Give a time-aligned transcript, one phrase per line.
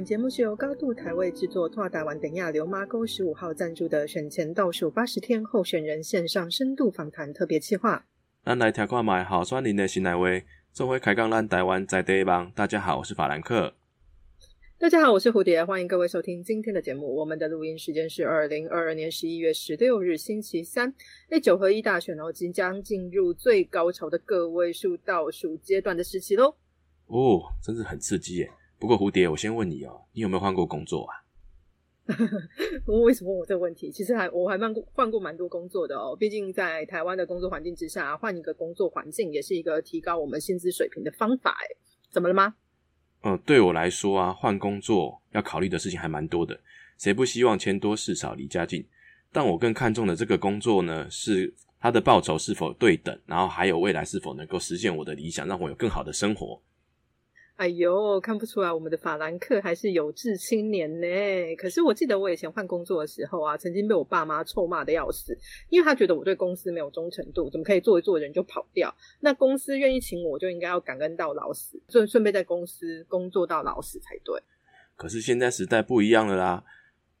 [0.00, 8.06] 本节目是由高度台位制作、拓达湾等亚流妈沟十五号赞助的选前倒数八十天候选人线上深度访谈特别企划。
[8.42, 10.22] 咱来听看卖好选人的新来话，
[10.72, 12.50] 做回开讲咱台湾在地帮。
[12.52, 13.74] 大家好，我是法兰克。
[14.78, 17.14] 大家好，我是蝴蝶，欢迎各位收听今天的节目。
[17.16, 20.94] 我们的录音时间是二零二二年十一月十六日星期三。
[21.28, 26.54] 那九合一大选哦，即将进入最高潮的个位数倒数阶段的时期喽。
[27.08, 28.50] 哦，真是很刺激耶！
[28.80, 31.12] 不过蝴蝶，我先问你哦，你有没有换过工作啊？
[32.86, 33.92] 我为什么问我这个问题？
[33.92, 36.16] 其实还我还蛮换过蛮多工作的哦。
[36.18, 41.50] 毕竟在台湾的工作环境之下，换一个工作环境也是一个提高我们薪资水平的方法。
[41.60, 41.66] 哎，
[42.10, 42.54] 怎么了吗？
[43.22, 46.58] 嗯，对我来说啊，换工作要考虑的事情还蛮多的。
[46.96, 48.84] 谁不希望钱多事少离家近？
[49.30, 56.60] 但我更看重的这个工作呢，是它的报酬是否对等，然后还有未来是否能够实现我的理想，让我有更好的生活。
[57.60, 61.06] 哎呦，看不出来我们的法兰克还是有志青年呢。
[61.58, 65.36] 可是我记得我以前换工作的时候啊，曾经被我爸妈臭骂的要死，
[65.68, 68.90] 因为他觉得我对公司没有忠诚度，怎么可以做一做人就跑掉？
[69.20, 74.40] 那公司愿意请我，就应该要感恩到老死，顺顺便在公司工作到老死才对。
[74.96, 76.64] 可是现在时代不一样了啦，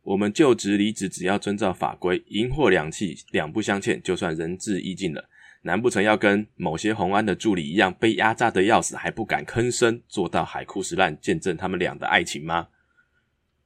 [0.04, 5.28] 我们就职离职只要遵照法规，银货两讫，两不相欠，就算仁至义尽了。
[5.62, 12.68] 难不成要跟某些红安的助理一样，被压榨的要死还不敢吭声，做到海枯石烂，见证他们俩的爱情吗？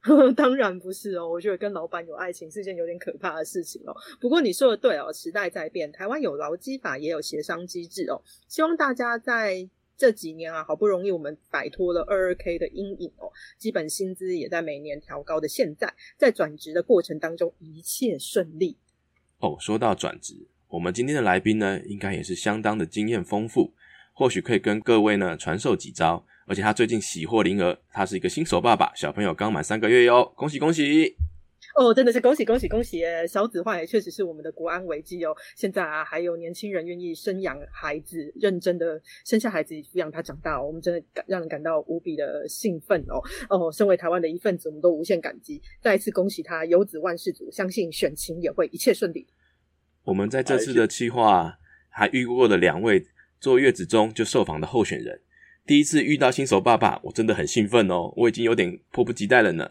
[0.36, 3.96] 当然不是哦，我觉得跟老板有爱情是件有点可怕的事情哦。
[4.20, 8.20] 不过你说的对哦，时代在变，台湾有劳基法，也有协商机制哦。
[8.46, 18.76] 希望大家在这几年啊，好不容易我们摆脱了二二 K 的阴影哦，基本薪资也在每年调高的现在，在转职的过程当中一切顺利
[19.38, 19.56] 哦。
[19.58, 20.48] 说到转职。
[20.74, 23.72] 我们今天的来宾呢，应该也是相当的经验丰富，
[24.12, 26.26] 或许可以跟各位呢传授几招。
[26.48, 31.14] 而且他最近喜获麟儿，他是一个新手爸爸，小朋友刚满三个月哟，恭喜恭喜！
[31.76, 33.24] 哦，真的是恭喜恭喜恭喜耶！
[33.24, 35.32] 小子化也确实是我们的国安危机哦。
[35.54, 43.22] 现在啊，还有年轻人愿意生养孩子，认真的生下孩子，抚养他长大，我们真的感让人感到无比的兴奋哦。
[43.48, 45.62] 哦，身为台湾的一份子，我们都无限感激。
[45.80, 49.24] 再一次恭喜他，有子万事足，相信选情也会一切顺利。
[50.04, 53.06] 我们在这次的计划还遇过了两位
[53.40, 55.22] 坐月子中就受访的候选人，
[55.66, 59.70] 第一次遇到新手爸爸，我真的很兴奋哦，我已经有点迫不及待了呢。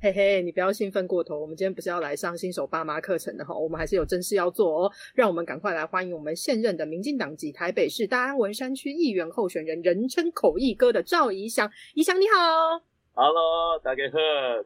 [0.00, 4.92] 嘿嘿，你不要兴奋过头，我们今天不是要来上新手爸妈课程的哈，我们还是有正事要做哦。
[5.12, 11.68] 让我们赶快来欢迎我们现任的民进党籍台北市大安文山区议员候选人，人称口译哥的赵怡翔。
[11.94, 12.80] 怡翔你好
[13.14, 14.18] ，Hello，大家好，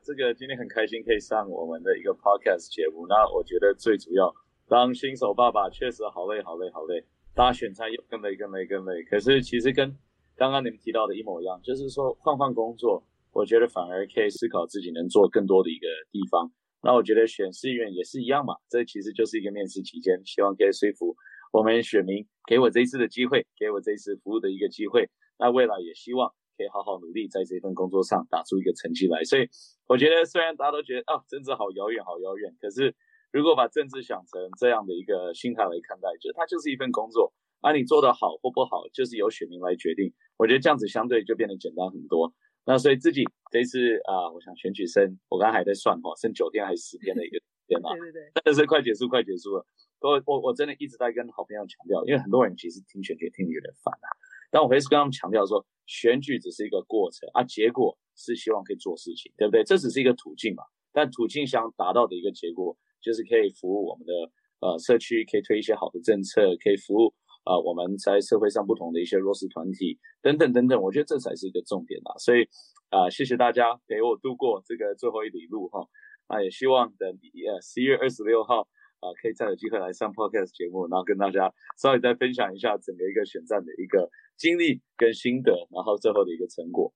[0.03, 3.07] 这个今天很开心可以上我们的一个 Podcast 节目。
[3.07, 4.31] 那我觉得最主要。
[4.73, 9.03] 当新手爸爸确实好累好累好累，大家选菜又更累更累更累。
[9.03, 9.95] 可是其实跟
[10.35, 16.51] 刚刚你们提到的一模一样，就是说换换工作，我觉得反而可以思考自己能做更多的一个地方。
[16.83, 21.15] 那我觉得选市议员也是一样嘛，这其实就是一个面试期间，希望可以说服
[21.53, 25.11] 我们选民给我这一次的机会，给我这一次服务的一个机会。
[25.39, 29.23] 那未来也希望可以好好努力，在这份工作上打出一个成绩来。
[29.23, 29.47] 所以
[29.87, 32.97] 我觉得虽然大家都觉得啊，政治好遥远好遥远，可是。
[33.33, 37.33] 如果把政治想成这样的一个心态来看待，就是它就是一份工作，
[37.63, 40.13] 而你做得好或不好，就是由选民来决定。
[40.37, 42.33] 我觉得这样子相对就变得简单很多。
[42.67, 49.65] 那所以自己这一次啊，我想选举剩，我刚才还在算哈，剩九天还是十天的一个天嘛，对对对，真的是快结束，快结束了。
[50.01, 54.09] 我我我真的一直在跟好朋友强调，因为很多人其实听选举听得有点烦啊，
[54.51, 59.65] 但我还是跟他们强调说，选举只是一个过程啊，结果是希望可以做事情，对不对？
[59.65, 60.63] 这只是一个途径嘛，
[60.93, 62.77] 但途径想达到的一个结果。
[63.03, 64.13] 就是可以服务我们的
[64.61, 67.13] 呃社区，可以推一些好的政策，可以服务
[67.45, 72.15] 啊我们在社会上不同的一些弱势团体等等等等，我觉得这才是一个重点啦。
[72.19, 72.49] 所以
[72.91, 75.85] 啊，谢谢大家陪我度过这个最后一里路哈。
[76.29, 78.61] 那也希望等呃十一月二十六号
[79.01, 86.95] 啊，可以再有机会来上 podcast 节目，然后跟大家稍微再分享一下整个一个选战的一个经历跟心得，然后最后的一个成果。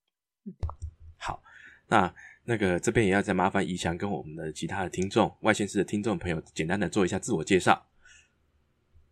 [1.18, 1.42] 好，
[1.88, 2.14] 那。
[2.48, 7.84] 那个这边也要再麻烦怡翔跟我们的其他的听众、外县市的听众朋友，简单的做一下自我介绍。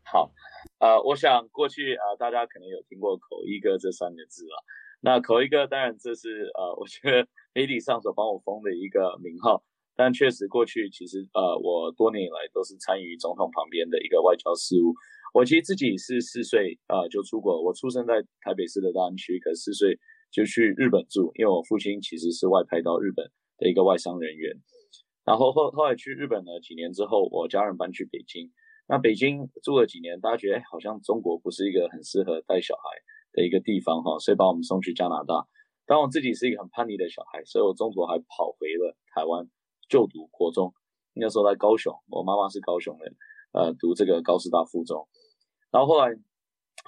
[0.04, 0.32] 好，
[0.78, 4.56] 呃，我想过去啊，大家可能有听过“口译哥”这三个字啊。
[5.00, 9.64] 那“口译哥”当然这是呃，我觉得媒体上所帮我封的一个名号。
[9.96, 14.94] 但确实过去其实呃，我多年以来都是参与总统旁边的一个外交事务。
[15.32, 19.98] 我其实自己是四岁啊就出国，我出生在台北市的大安区，可四岁。
[20.34, 24.50] 就去日本住，因为我父亲其实是外派到日本的一个外商人员。
[25.24, 28.50] 然后后后来去日本了，几年之后，我家人搬去北京。
[28.88, 32.82] 那北京住了几年，大家觉得好像中国不是一个很适合带小孩
[33.32, 35.46] 的一个地方哈，所以把我们送去加拿大。
[35.86, 39.48] 当我自己是一个很叛逆的小孩，所以我中途还跑回了台湾
[39.88, 40.74] 就读国中。
[41.14, 43.14] 那时候在高雄，我妈妈是高雄人，
[43.52, 45.06] 呃，读这个高师大附中。
[45.70, 46.12] 然后后来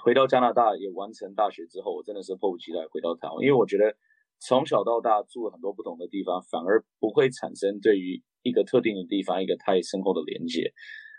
[0.03, 3.95] 回到加拿大，也完成大学之后，我真的是迫不及待回到台湾，因为我觉得
[4.39, 10.71] 从小到大住了很多不同的地方，反而不会产生对于一个特定的地方一个太深厚的连接。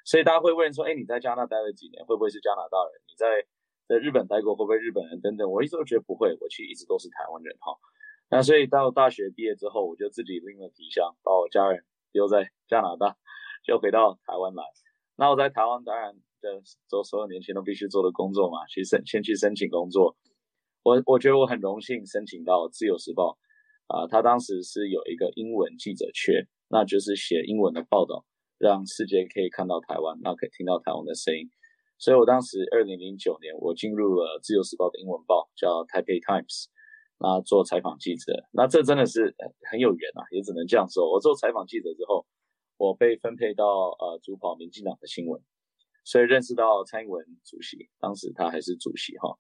[0.05, 2.03] 所以大家会问说，哎，你在加拿大待了几年？
[2.07, 3.03] 会不会是加拿大人？
[3.07, 3.45] 你在
[3.87, 5.21] 在日本待过，会不会日本人？
[5.21, 7.77] 等等，我一直都觉得不会，我其实一直都是台湾人哈。
[8.31, 13.17] 那所以到大学毕业之后，我就自己拎了皮箱，把我家人丢在加拿大，
[13.65, 14.63] 就回到台湾来。
[15.17, 20.17] 那我在台湾当然的做所有年轻人都必须做的工作嘛，去申先去申请工作。
[20.83, 23.39] 我我觉得我很荣幸申请到自由时报
[23.87, 28.25] 啊，他当时是有一个英文记者缺，那就是写英文的报道，
[28.59, 31.51] 让世界可以看到台湾，那可以听到台湾的声音。
[31.99, 36.67] 所以我当时二零零九年，我进入了自由时报的英文报，叫 Taipei Times。
[37.21, 39.35] 那做采访记者，那这真的是
[39.69, 41.11] 很有缘啊，也只能这样说。
[41.11, 42.25] 我做采访记者之后，
[42.77, 45.43] 我被分配到呃主跑民进党的新闻，
[46.09, 49.37] 所以认识到蔡英文主席，当时他还是主席哈。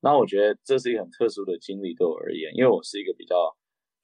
[0.00, 3.36] 那我觉得这是一个很特殊的经历对我而言，因为我是一个比较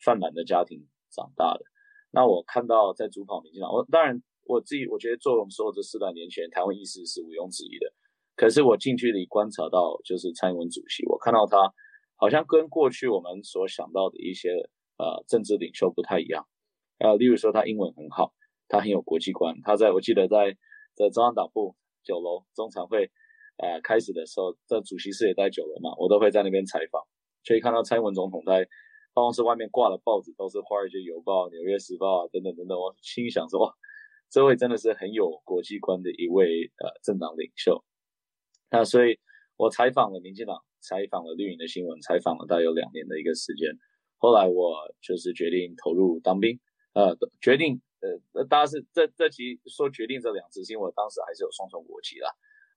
[0.05, 1.64] 泛滥的家庭长大的。
[2.12, 7.93] 那我看到在主跑民进党，我当然我自己我觉得做我们所有这四代年轻人，台湾意识是毋庸置疑的。
[8.37, 11.75] 可是我近距离观察到，就是蔡英文主席，我看到他。
[12.17, 14.49] 好像跟过去我们所想到的一些
[14.99, 16.46] 呃政治领袖不太一样，
[16.99, 18.32] 呃，例如说他英文很好，
[18.69, 19.60] 他很有国际观。
[19.64, 20.56] 他在我记得在
[20.94, 21.75] 在中央党部
[22.05, 23.11] 九楼中常会
[23.56, 27.03] 呃开始的时候，在主席室也在九楼嘛，我都会在那边采访，
[27.43, 28.59] 所以看到蔡英文总统在
[29.15, 32.79] 办公室外面挂的报纸都是《华尔街邮报》《纽约时报》啊等等等等。
[32.79, 33.75] 我心想说，哇，
[34.31, 37.85] 这位真的是很有国际观的一位呃政党领袖。
[38.71, 39.19] 那所以
[39.56, 40.62] 我采访了民进党。
[40.87, 43.75] 采访了绿营的新闻，采访了大约两年的一个时间。
[44.19, 46.61] 后来我就是决定投入当兵，
[46.93, 47.81] 呃，决定，
[48.33, 52.31] 呃，大家是这这期说决定这两次，因为我当时还是有双重国籍啦，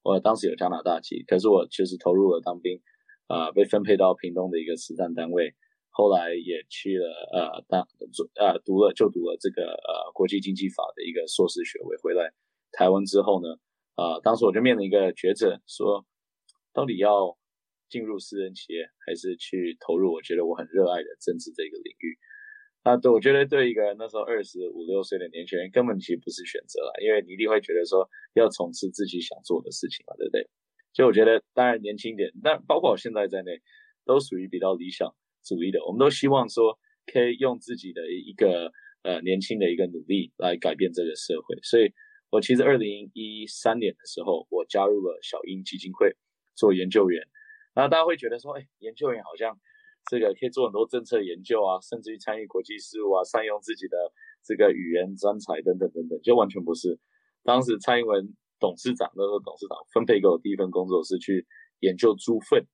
[0.04, 2.82] 我当时有加拿大籍，可是我确实投入了当兵，
[3.28, 5.54] 啊，被分配到屏东的一个实战单位，
[5.90, 7.88] 后来也去了，呃，当
[8.36, 12.32] 呃读了就读了这个呃国际经济法的一个硕士学位，回来
[12.72, 13.58] 台湾之后呢，
[13.96, 16.06] 啊，当时我就面临一个抉择，说
[16.74, 17.38] 到底要。
[17.90, 22.20] 进入私人企业，还是去投入我觉得我很热爱的政治这个领域？
[22.88, 30.48] 那对我觉得对一个那时候二十五六岁的年轻人，根本其实不是选择了，因为你一定会觉得说要从事自己想做的事情嘛，对不对？
[30.94, 33.60] 所以我觉得当然年轻点，但包括我现在在内，
[34.06, 35.14] 都属于比较理想
[35.44, 35.84] 主义的。
[35.86, 36.80] 我们都希望说
[37.12, 38.72] 可以用自己的一个
[39.04, 41.60] 呃年轻的一个努力来改变这个社会。
[41.64, 41.92] 所以
[42.30, 46.16] 我其实二零一三年的时候，我加入了小英基金会
[46.56, 47.22] 做研究员。
[47.76, 49.60] 那大家会觉得说，哎，研究员好像
[50.10, 53.98] 这个可以做很多政策研究啊，甚至于参与国际事务啊，善用自己的
[54.44, 56.98] 这个语言专才等等等等，就完全不是。
[57.44, 61.46] 当时蔡英文董事长那时候董事长分配给我第一份工作是去
[61.80, 62.66] 研究猪粪，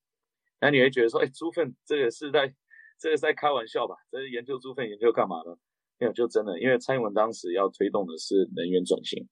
[0.62, 2.54] 那你会觉得说，哎，猪粪这个是在
[3.00, 3.96] 这个是在开玩笑吧？
[4.12, 5.58] 这是研究猪粪研究干嘛呢？
[6.00, 9.28] 没有，就真的，因为蔡英文当时要推动的是能源转型，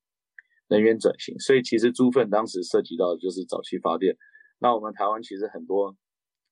[0.70, 4.15] 能源转型，所以其实猪粪当时涉及到的就是早期发电。
[4.60, 5.96] 那我们台湾其实很多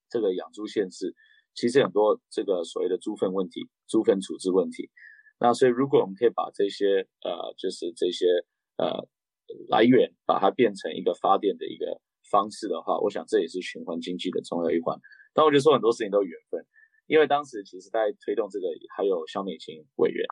[0.10, 1.13] 这个养猪县市，
[1.60, 4.89] 其实很多这个所谓的猪粪问题、猪粪处置问题。
[5.42, 8.25] 那所以如果我们可以把这些呃，就是这些
[8.78, 8.88] 呃
[9.68, 12.00] 来源，把它变成一个发电的一个
[12.32, 14.98] 方式的话，我想这也是循环经济的重要一环。
[15.34, 16.63] 但我就说很多事情都有缘分，
[17.08, 20.25] 因为当时其实在推动这个还有肖美琴委员，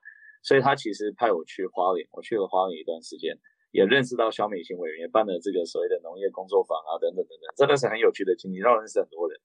[0.43, 3.37] 所以他其实派我去花莲，我去了花莲一段时间。
[3.71, 9.37] 也认识到小美型委员，也办了这个所谓的农业工作坊啊，等等等等，真的是很有趣的经历，让我认识很多人。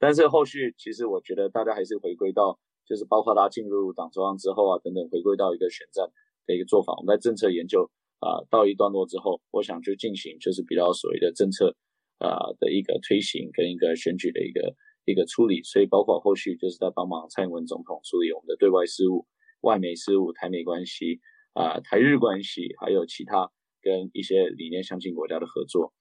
[0.00, 6.10] 但是后续其实我觉得大家还是回归到，就是包括他进入党中央之后啊，等等，回归到一个选战
[6.46, 6.94] 的一个做法。
[6.96, 7.88] 我们在政策研究
[8.18, 11.76] 啊到一段落之后，我想就进行就是比较所谓的政策
[12.18, 15.62] 啊的一个推行跟一个选举的一个一个处理。
[15.62, 19.26] 所以包括后续就是在帮忙蔡英文总统处理我们的对外事务、
[19.60, 21.20] 外媒事务、台美关系。
[21.52, 23.50] 啊，台日关系还有其他
[23.82, 25.92] 跟一些理念相近国家的合作，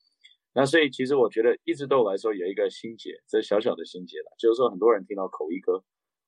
[0.53, 5.83] 那所以其实我觉得一直对我来说有一个心结，这小小的心结了，就是说很多人听到口译哥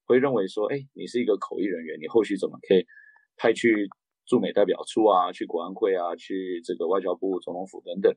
[0.05, 2.85] 会认为说，哎，你是一个口译人员，你后续怎么可以
[3.35, 3.89] 派去
[4.25, 8.13] 驻美代表处啊，去国安会啊，去这个外交部、总统府等等？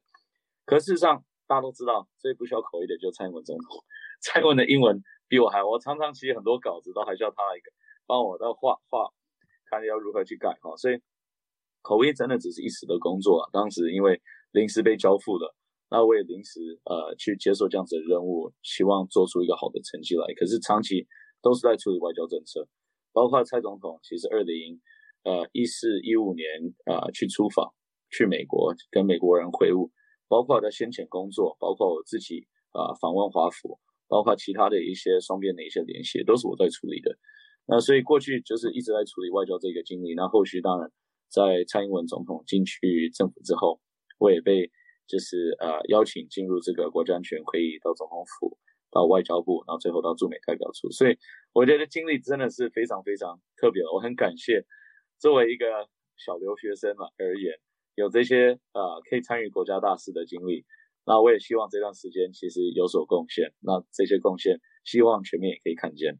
[0.67, 3.85] 可事实上大家都知道，最不需要口译的就蔡英文总统，
[4.21, 7.61] 蔡英文的英文比我还，我常常其实很多稿子都还需要他来
[8.07, 9.09] 帮我的画画。
[9.67, 11.01] 看要如何去改哈，所以
[11.81, 13.49] 口译真的只是一时的工作啊。
[13.51, 14.21] 当时因为
[14.53, 15.57] 临时被交付了，
[15.95, 16.59] 那我也临时
[16.91, 20.27] 呃去接受这样子的任务，希望做出一个好的成绩来。
[20.35, 21.07] 可是长期
[21.41, 22.67] 都是在处理外交政策，
[23.13, 24.81] 包括蔡总统其实二零
[25.23, 26.45] 呃一四一五年
[26.91, 27.71] 啊去出访
[28.11, 29.89] 去美国跟美国人会晤，
[30.27, 37.17] 包括他先前工作，包括我自己啊访问华府，包括其他的一些双边的一些联系，都是我在处理的。
[37.67, 40.91] 那所以过去就是一直在处理外交这个经历，那后续当然
[41.31, 43.79] 在蔡英文总统进去政府之后，
[44.19, 44.73] 我也被
[45.07, 48.59] 就是呃邀请进入这个国家安全会议，到总统府，
[48.91, 51.17] 到外交部，然后最后到驻美代表处，所以
[51.53, 53.83] 我觉得经历真的是非常非常特别。
[53.93, 54.65] 我很感谢
[55.19, 55.67] 作为一个
[56.17, 57.59] 小留学生嘛而言，
[57.95, 60.65] 有这些呃可以参与国家大事的经历，
[61.05, 66.19] 那我也希望这段时间其实有所贡献，那这些贡献希望全面也可以看见。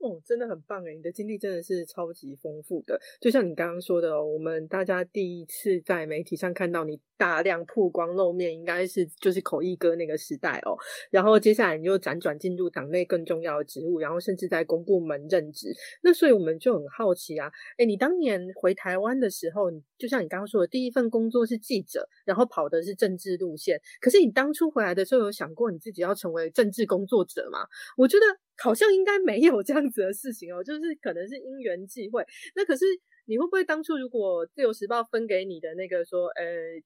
[0.00, 3.00] 哦，真的很棒诶，你的经历真的是超级丰富的。
[3.20, 10.78] 就像你刚刚说的哦，我们大家第一次在媒体上看到你大量曝光露面，应该是就是口译哥那个时代哦。
[11.10, 15.74] 然后接下来你就辗转进入党内更重要的职务，然后甚至在公部门任职。
[16.02, 23.80] 那所以我们就很好奇啊，诶你当年回台湾的时候，就像你刚刚说的，第一份工作是记者，然后跑的是政治路线。
[24.00, 27.66] 可是你当初回来的时候，有想过你自己要成为政治工作者吗？
[27.96, 28.24] 我觉得。
[28.62, 32.24] 好像应该没有这样子的事情哦，就是可能是因缘际会。
[32.56, 32.84] 那可是
[33.26, 36.44] 你会不会当初如果自由时报分给你的那个说，呃，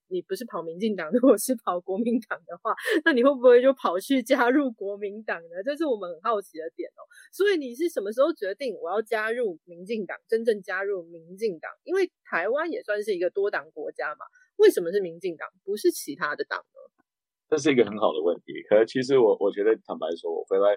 [0.09, 2.75] 你不是跑民进党，如果是跑国民党的话，
[3.05, 5.63] 那你会不会就跑去加入国民党呢？
[5.65, 7.01] 这是我们很好奇的点哦。
[7.33, 11.71] 所以你是什么时候决定我要加入民进党，真正加入民进党？
[11.85, 14.27] 因为台湾也算是一个多党国家嘛，
[14.57, 17.05] 为什么是民进党，不是其他的党呢？
[17.49, 18.53] 这是一个很好的问题。
[18.69, 20.77] 可其实我我觉得坦白说，我回来。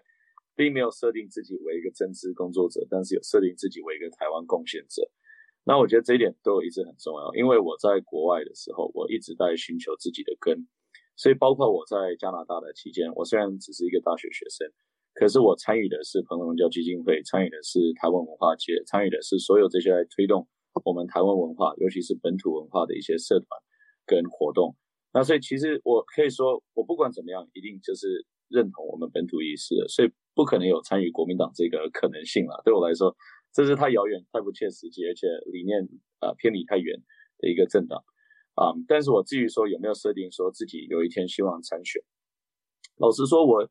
[0.55, 5.09] 并没有设定自己为一个政治工作者，但是有设定自己为一个台湾贡献者。
[5.67, 10.67] 那我觉得这一点对我一直很重要，因为我在国外的时候，我一直在寻求自己的根。
[11.17, 14.69] 所以，包括我在加拿大的期间，我虽然只是一个大学学生，
[15.15, 20.47] 可是我参与的是朋友文教基金会，参与的是台湾文化界，参与的是所有这些来推动
[20.83, 23.47] 我们台湾文化，尤其是本土文化的一些社团
[24.05, 24.75] 跟活动。
[25.13, 29.87] 那所以，其实我可以说，我不管怎么样，一定就是认同我们本土意识的。
[29.87, 30.11] 所以。
[30.35, 32.61] 不可能有参与国民党这个可能性了。
[32.63, 33.15] 对我来说，
[33.53, 35.87] 这是太遥远、太不切实际，而且理念
[36.19, 37.01] 呃偏离太远
[37.39, 38.03] 的一个政党
[38.53, 38.75] 啊。
[38.87, 42.03] 但是我至于说有没有设定说自己有一天希望参选，
[42.97, 43.67] 老实说，我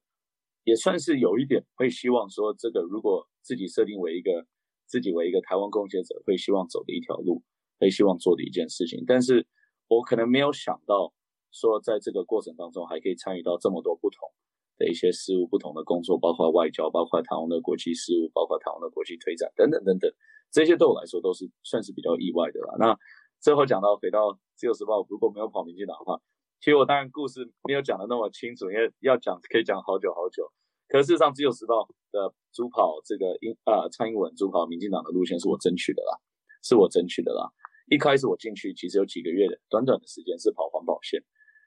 [0.64, 4.46] 也算是有一点会希望说，这个如果自己设定为一个
[4.86, 7.42] 自己为一个台湾贡献者，会希望走的一条路，
[7.78, 9.04] 会希望做的一件事情。
[9.06, 9.46] 但是
[9.88, 11.12] 我可能没有想到
[11.52, 14.30] 说，在这个过程当中还可以参与到这么多不同。
[14.76, 20.10] 的一些事务，不同的工作，包括外交，包括台湾的国际事务，包括台湾的国际推展等等等等，
[20.50, 22.76] 这些对我来说都是算是比较意外的了。
[22.78, 22.96] 那
[23.40, 26.20] 最后讲到回到自由时报，如果没有跑民进党的话，
[26.60, 30.50] 其实我当然故事没有讲的那么清楚，因为要讲可以讲好久好久。
[30.88, 36.18] 可事实上，自由时报的主跑这个英啊蔡英文主跑民进党的路线是我争取的啦，
[36.62, 37.50] 是我争取的啦。
[37.90, 41.22] 一开始我进去其实有几个月的短短的时间是跑环保线。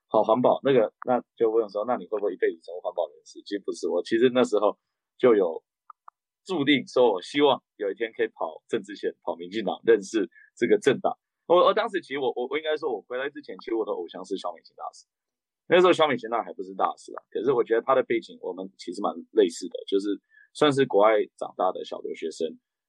[0.09, 3.41] 好环保那个，那就问说，那你会不会一辈子成为环保人士？
[3.43, 4.77] 其实不是，我其实那时候
[5.17, 5.61] 就有
[6.45, 11.11] 注定说，我希望有一天可以跑政治线，跑民进党，认识这个政党。
[11.45, 15.05] 我我当时其实我我我应该说，我回来之前，其实我的偶像是小美琴大师。
[15.67, 20.07] 那时候小美琴那还不是大师啊，可是我觉得他的背景我们其实蛮类似的，就是
[20.53, 22.47] 算是国外长大的小留学生，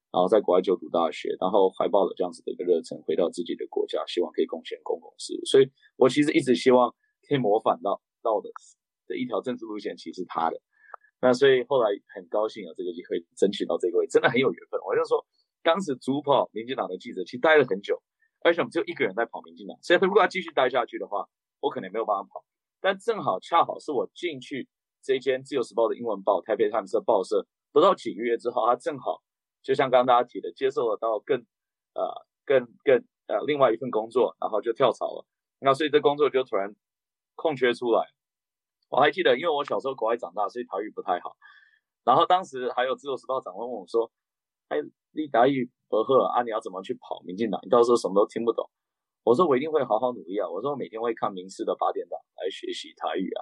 [0.09, 5.43] 然后在国外就读大学，然后怀抱着这样子的一个热忱，回到自己的国家，希望可以贡献公共事务。
[5.43, 6.95] 所以我其实一直希望。
[7.29, 8.49] 可以模仿到到的
[9.07, 10.59] 的一条政治路线，其实是他的
[11.21, 14.79] 那，所以后来很高兴有这个机会争取到这个位，真的很有缘分。
[14.87, 15.23] 我就说，
[15.61, 18.01] 当时主跑民进党的记者其实待了很久，
[18.41, 21.27] 而且我们只有一个人在跑民进党，所以他如果要继续待下去的话，
[21.59, 22.43] 我可能没有办法跑。
[22.79, 24.67] 但正好恰好是我进去
[25.03, 29.21] 这间自由时报的英文报台北探社报社不到几个月之后，他正好
[29.61, 31.45] 就像刚刚大家提的，接受了到更
[31.93, 35.25] 呃更更呃另外一份工作，然后就跳槽了。
[35.59, 36.73] 那所以这工作就突然。
[37.39, 38.03] 空缺出来，
[38.89, 41.37] 我还记得，因为我小时候国外长大，所以台语不太好。
[42.03, 44.11] 然后当时还有自由时报长官问我说
[44.67, 44.77] ：“哎，
[45.11, 47.59] 你台语不好啊，你要怎么去跑民进党？
[47.63, 48.69] 你到时候什么都听不懂。”
[49.23, 53.41] 我说：“我一定会好好努力啊！”我说：“我每天会看民视的八点档来学习台语啊。”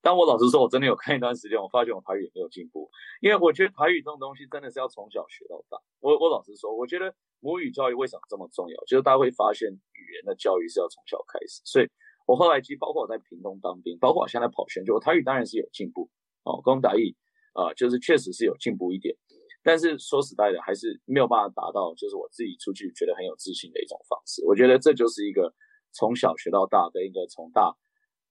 [0.00, 2.88] 但我老实说，我真的有看一段时间，我发现我台语没有进步，
[3.20, 5.76] 因为我觉得台语这种东西真的是要从小学到大。
[6.00, 8.76] 我我老实说，我觉得母语教育为什么这么重要？
[8.84, 11.88] 就是大家会发现语言的教育是要从小开始，所以。
[12.26, 16.10] 我后来其实包括我在屏东当兵，包括我现在跑选举，我台语当然是有进步
[16.44, 17.14] 哦，公台语
[17.52, 19.14] 啊，就是确实是有进步一点。
[19.62, 24.44] 但是说实在的，还是没有办法达到，就是我自己出去觉得很有自信的一种方式。
[24.44, 25.54] 我觉得这就是一个
[25.90, 27.74] 从小学到大的一个从大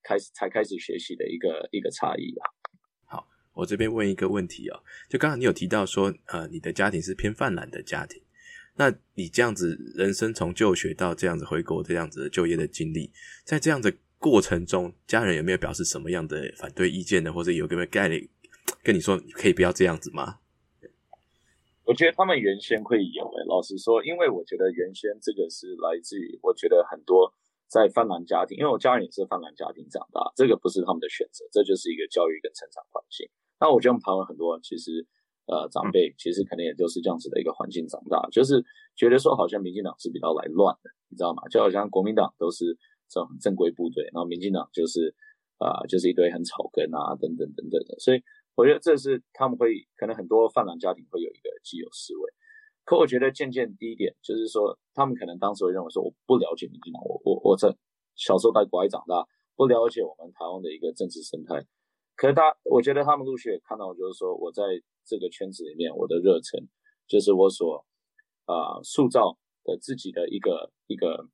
[0.02, 2.46] 开始才开始学习的一个一个差异啦。
[3.06, 8.22] 好，我这边问一个问题哦，就刚刚你有提到说，呃，你的家庭是偏泛滥的家庭，
[8.76, 13.10] 那你这样子人生从就学到这样子回国这样子的就业的经历，
[13.44, 17.32] 在这样的过程中，家人有没有表示什么样的反对意见呢？
[17.32, 18.28] 或者有没有概念
[18.82, 20.38] 跟你说可以不要这样子吗？
[21.84, 27.34] 我觉得他们原先会有诶，老实说，因为我觉得原先这个是来自于，我觉得很多。
[27.66, 33.28] 在泛蓝家庭，因为我家人也是泛蓝家庭长大，这个不是他们的选择，这就是一个教育跟成长环境。
[33.58, 35.04] 那我觉得我们台湾很多其实
[35.46, 38.64] 呃长辈其实可能也就是这样子的一个环境长大，就是
[38.96, 41.42] 觉得说好像民进党是比较来乱的，你知道吗？
[41.48, 42.76] 就好像国民党都是
[43.08, 45.14] 这种正规部队，然后民进党就是
[45.58, 48.22] 啊就是一堆很草根啊等等等等的，所以
[48.54, 52.32] 我觉得这是他们会可能很多泛蓝家庭会有一个既有思维。
[52.84, 57.74] 可我觉得渐渐第一点就是说，他们可能当时会认为说，我不了解民进党，我我我在
[58.14, 61.64] 小时候在国外长大，不了解我们台湾的一个政治生态。
[62.14, 64.62] 可是他，我觉得他们陆续也看到，就是说我在
[65.06, 66.68] 这个圈子里面，我的热忱，
[67.06, 67.86] 就是我所
[68.44, 71.28] 啊塑造的自己的一个一个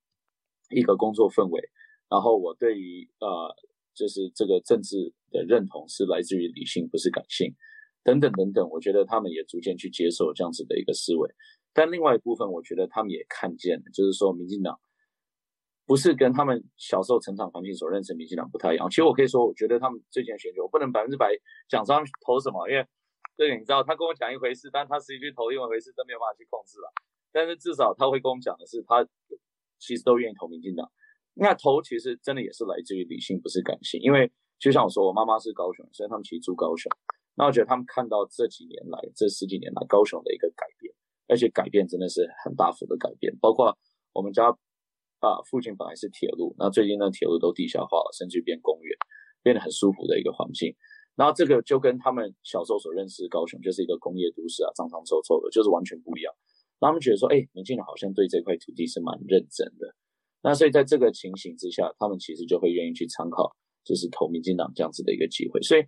[0.71, 1.61] 一个工作氛围。
[2.09, 3.55] 然后我对于呃，
[3.95, 7.55] 就是这个政治的认同是来自于理性，不是感性。
[8.03, 11.31] 等等等等，我觉得他们也逐渐去接受这样子的一个思维，
[11.75, 14.81] 但另外一部分，我觉得他们也看见，就是说，民进党
[15.85, 18.89] 不是跟他们小时候成长环境所认识民进党不太一样。
[18.89, 21.29] 其实我可以说，我觉得他们最近选举，我不能百分之百
[21.69, 22.87] 讲他们投什么，因为
[23.37, 26.93] 这个你知道，他跟我讲一回事，但他实际去投另外一回事，都没有办法去控制了。
[27.33, 29.07] 但是至少他会跟我讲的是，他
[29.79, 30.91] 其实都愿意投民进党。
[31.35, 34.01] 那投其实真的也是来自于理性，不是感性。
[34.03, 36.91] 因为就像我说，我妈妈是高雄，所以他们其实住高雄。
[37.37, 40.93] 那我觉得他们看到这几年来，这十几年来高雄的一个改变，
[41.29, 43.35] 而且改变真的是很大幅的改变。
[43.41, 43.79] 包括
[44.13, 44.51] 我们家
[45.21, 48.95] 啊附近本来是铁路，那最近呢铁路都地下化了，甚至变公园，
[49.43, 50.77] 变得很舒服的一个环境。
[51.21, 56.33] 然后这个就跟他们小时候所认识高雄就是一个工业都市啊，脏脏臭臭的，就是完全不一样。
[56.81, 59.95] 他们觉得说，哎，民进党好像对这块土地是蛮认真的。
[60.43, 63.55] 那所以在这个情形之下，他们其实就会愿意去参考，
[63.85, 65.61] 就是投民进党这样子的一个机会。
[65.61, 65.83] 所以。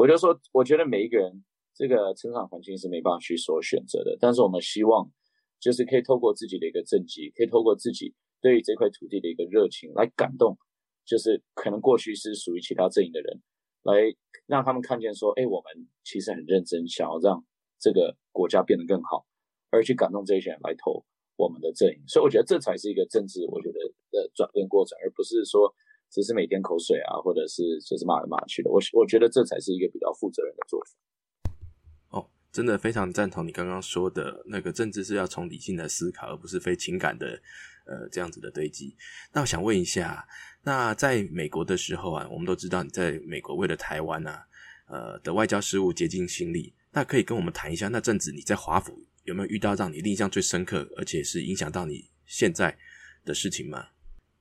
[0.00, 5.10] 我就说，我觉得每一个人这个成长环境是没办法去所选择的，但是我们希望，
[5.58, 10.56] 就是可以透过自己的一个政绩，可以透过自己对于这块土地的一个热情来感动，
[11.04, 13.42] 就是可能过去是属于其他阵营的人，
[13.82, 14.14] 来
[14.46, 17.44] 让他们看见说，哎，我们其实很认真，想要让
[17.78, 19.26] 这个国家变得更好，
[19.70, 21.04] 而去感动这些人来投
[21.36, 22.02] 我们的阵营。
[22.06, 23.78] 所以我觉得这才是一个政治，我觉得
[24.10, 25.74] 的转变过程，而不是说。
[26.10, 32.18] 只是每天口水啊，或者是就是骂来骂去的，我我觉得这才是一个比较负责任的做法。
[32.18, 37.42] 哦，真的非常赞同你刚刚说的那个政治是要从理性的思考，而不是非情感的
[37.84, 38.96] 呃这样子的堆积。
[39.34, 40.26] 那我想问一下，
[40.68, 44.46] 那在美国的时候啊，我们都知道你在美国为了台湾啊，
[44.86, 52.76] 呃的外交事务竭尽心力，那可以跟我们谈一下那阵子你在华府有没有遇到让你印象最深刻，而且是影响到你现在
[53.24, 53.88] 的事情吗？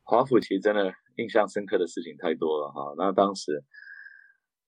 [0.04, 0.94] 华府其实真的。
[1.18, 3.64] 印象深刻的事情太多了哈，那当时，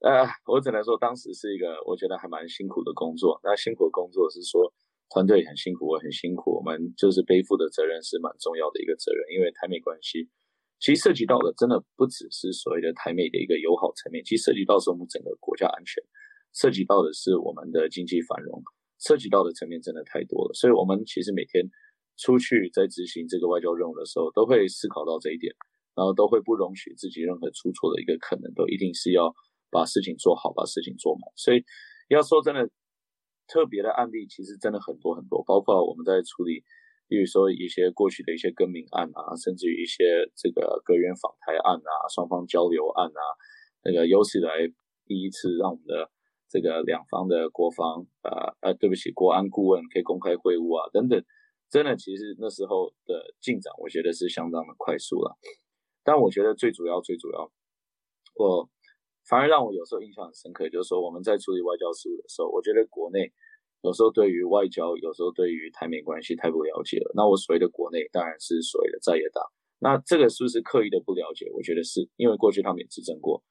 [0.02, 3.40] 呃，我只能说当时是一个我觉得还蛮辛苦的工作。
[3.44, 4.66] 那辛苦的工作是说
[5.14, 9.22] 团队很辛苦，我很辛苦，我们就是背负的责任是蛮重要的一个责任。
[9.30, 10.28] 因为台美关系
[10.80, 16.04] 其实涉及到的真的不只是所谓的台美的一个友好层面，其实涉及到是我们整个国家安全，
[16.54, 18.64] 涉及到的是我们的经济繁荣，
[19.00, 20.54] 涉及到的层面真的太多了。
[20.54, 21.70] 所以我们其实每天
[22.18, 25.54] 出去在执行这个外交任务的时候，都会思考到这一点。
[25.96, 29.36] 然后都会不容许自己任何出错的一个可能，都一定是要
[29.70, 31.30] 把事情做好，把事情做满。
[31.36, 31.62] 所以
[32.08, 32.70] 要说真的，
[33.48, 36.64] 特别的案例其实真的很多很多，包括我们在处理，
[37.10, 43.22] 比如说一些过去的一些更名案啊，甚至于一些这个阁员访台案啊，双方交流案啊，
[43.84, 44.52] 那个有史以来
[45.06, 46.12] 第一次让我们的
[46.48, 51.20] 这个两方的国防呃呃，对不起，国安顾问可以公开会晤啊等等，
[51.70, 55.36] 真的其实那时候的进展，我觉得是相当的快速了。
[56.04, 57.52] 但我觉得最主要、最主要，
[58.36, 58.70] 我
[59.28, 63.32] 反而让我有时候印象很深刻，就是说我们在处理外交事务的时候，我觉得国内
[63.82, 67.12] 有时候对于外交，有时候对于台美关系太不了解了。
[67.16, 69.44] 那我所谓的国内，当然是所谓的在野党。
[69.80, 71.50] 那这个是不是刻意的不了解？
[71.54, 73.42] 我觉得是因为过去他们也执政过，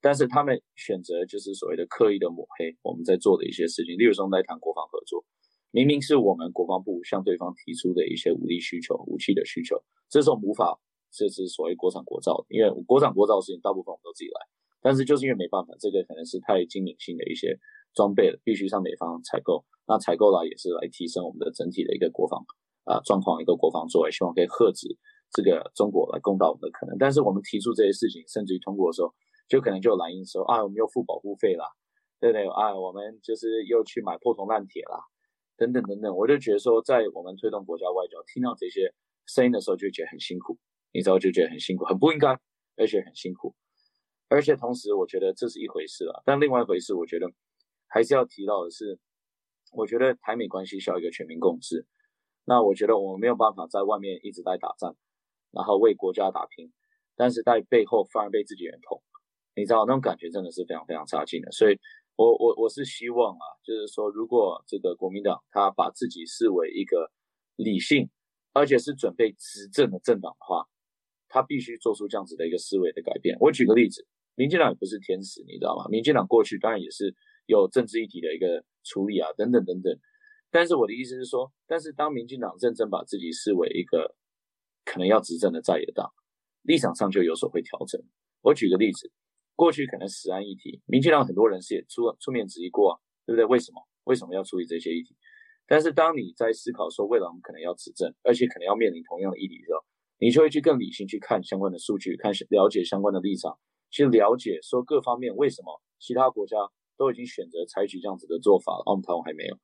[0.00, 3.96] 但是他们选择就是所谓的刻意的抹黑我们在做的一些事情。
[3.96, 5.24] 例如说在谈国防合作，
[5.70, 10.80] 明明是我们国防部向对方提出的一些武力需求、武器的需求，这种无法。
[11.12, 14.46] 这是所谓国产国造，因为国产国造的事情大部分我们都自己来，
[14.80, 17.58] 但是就是因为没办法，这个可能是太精明性的一些
[17.94, 19.64] 装备了，必须向美方采购。
[19.86, 22.44] 那采购来也是来提升我们的整体的一个国防
[22.84, 24.96] 啊状况，一个国防作为，希望可以遏制
[25.32, 26.96] 这个中国来攻打我们的可能。
[26.98, 29.12] 但是我们提出这些事情，甚至于通过的时候，
[29.48, 31.66] 就可能就有蓝营说啊，我们又付保护费啦，
[32.20, 32.46] 对不对？
[32.48, 35.00] 啊，我们就是又去买破铜烂铁啦，
[35.56, 36.16] 等等等等。
[36.16, 38.94] 我就觉得说，在我们推动国家外交，听到这些
[39.26, 40.56] 声音的时候，就觉得很辛苦，
[40.92, 42.28] 你知道，就觉得很辛苦，很不应该，
[42.76, 43.54] 而且很辛苦。
[44.28, 47.26] 而且同时，我觉得这是一回事啊，但另外一回事，我觉得
[47.90, 48.98] 还是要提到的是，
[49.72, 51.86] 我觉得台美关系需要一个全民共治。
[52.44, 54.96] 那我觉得我们没有办法在外面一直在打仗，
[55.50, 56.72] 然后为国家打拼，
[57.16, 59.02] 但是在背后反而被自己人捅，
[59.54, 61.52] 你知道那种感觉真的是非常非常差劲的。
[61.52, 61.78] 所以，
[62.16, 67.10] 我我我是希望啊，就是说，如果这个国民党他把自己视为一个
[67.56, 68.08] 理性，
[68.52, 70.66] 而且是准备执政的政党的话，
[71.28, 73.36] 他必须做出这样子的一个思维的改变。
[73.38, 75.86] 我举个例子，民进党也不是天使，你知道吗？
[75.88, 77.14] 民进党过去当然也是
[77.50, 79.92] 有政治议题的一个处理啊，等等等等。
[80.50, 84.14] 但是我的意思是说，但是当民进党认真把自己视为一个
[84.84, 86.10] 可能要执政的在野党，
[86.62, 88.00] 立场上就有所会调整。
[88.40, 89.10] 我举个例子，
[89.54, 93.44] 过去可能死安议题，民进党很多人是也出出面质疑过，啊，对不对？
[93.44, 93.82] 为什么？
[94.04, 95.16] 为什么要处理这些议题？
[95.66, 99.84] 但是当你在思考说未来我们可能要执政，而且可能要面临同样的议题的时候，
[100.18, 103.56] 你就会去更理性去看相关的数据，看了解相关的立场，
[103.90, 106.56] 去了解说各方面为什么其他国家
[107.00, 109.56] 都已经选择采取这样子的做法了，我们台湾还没有。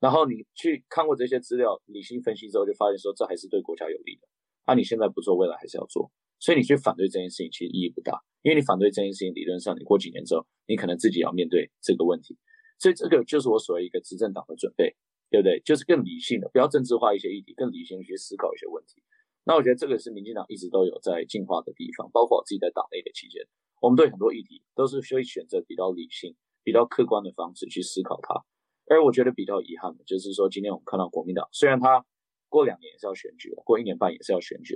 [0.00, 4.28] 然后你去看过这些资料，理性分析之后，就发现说这还是对国家有利的。
[4.64, 6.12] 啊，你现在不做，未来还是要做。
[6.38, 12.36] 所以你去反对这件事情，其实意义不大，因为你反对这件事情，理论上你过几年之后，你可能自己要面对这个问题。
[12.78, 14.94] 所以这个就是我所谓一个执政党的准备，
[15.30, 15.58] 对不对？
[15.64, 19.02] 就是更理性的，不要政治化一些议题，更理性的去思考一些问题。
[19.46, 23.40] 那我觉得这个是民进党一直都有在进化的地方，包括我自己在党内的期间，
[23.80, 28.42] 我们对很多议题都是会选择比较理性、比较客观的方式去思考它。
[28.86, 32.04] 而我觉得比较遗憾的，就是说今天我们看到国民党，虽然他
[32.48, 34.74] 过两年也是要选举，过一年半也是要选举，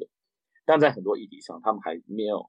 [0.64, 2.48] 但在很多议题上，他们还没有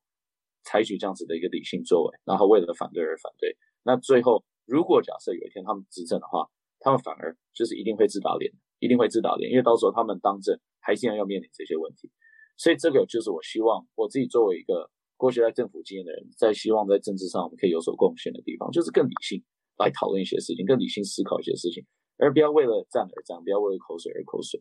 [0.63, 3.57] 采取这样子的一个理性作为，然后为了反对而反对。
[3.83, 6.49] 那最后，如果假设有一天他们执政的话，
[6.79, 12.09] 他们反而就是一定会自打脸，一定会自打脸，因为到时候他们当政还依然要面临这些问题。
[12.55, 19.43] 所以这个就是我希望我自己作为一个过去在政府经验的人，在希望在政治上我们可以有所贡献的地方，就是更理性。
[19.77, 21.85] 来讨论一些事情，更理性思考一些事情，
[22.17, 24.59] 而不要为了战而战，不要为了口水而口水。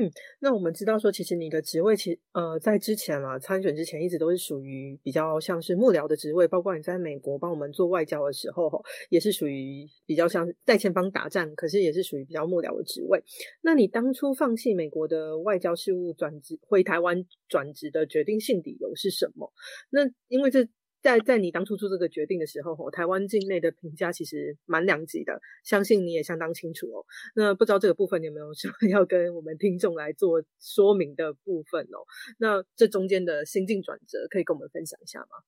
[0.00, 0.08] 嗯，
[0.38, 8.70] 那我们知道说，其实你的职位，其呃，在之前啊参选之前，一直都是属于比较像是幕僚的职位，包括你在美国帮我们做外交的时候，
[9.10, 13.20] 也是属于比较像在前方打战，可是也是属于比较幕僚的职位。
[13.60, 19.52] 那你当初放弃美国的外交事务转职回台湾转职的决定性理由是什么？
[19.90, 20.68] 那因为这。
[21.00, 27.06] 在在你当初做这个决定的时候，台湾境内的评价其实蛮两极的，相信你也相当清楚哦。
[27.34, 32.02] 那不知道这个部分有没有什么 要跟我们听众来做说明的部分哦？
[32.38, 35.44] 那这中间的心境转折可以跟我们分享一下吗？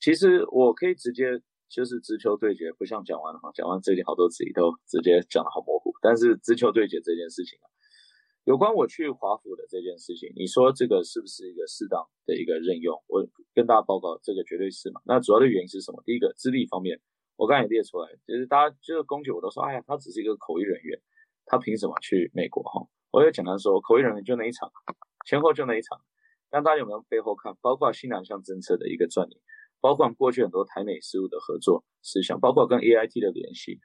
[0.00, 7.66] 其实我可以直接就是直球对决，不像讲完哈，讲完这里好多词都直接讲的好模糊，但是直球对决这件事情啊。
[8.46, 12.94] 有关我去华府的这件事情，你说这个是不是一个适当的一个任用？
[13.08, 15.00] 我跟大家报告，这个绝对是嘛。
[15.04, 16.00] 那主要的原因是什么？
[16.06, 17.00] 第一个，资历方面，
[17.34, 20.96] 我刚才也列出来，就是大家就是攻击我都说，哎呀，他只是一个口译人员，
[21.44, 22.62] 他凭什么去美国？
[22.62, 24.70] 哈，我也简单说，口译人员就那一场，
[25.26, 25.98] 前后就那一场。
[26.48, 27.52] 但大家有没有背后看？
[27.60, 29.40] 包括新南向政策的一个转移，
[29.80, 33.80] 包括过去很多台美事务的合作事项，包括跟 A I T 的联系，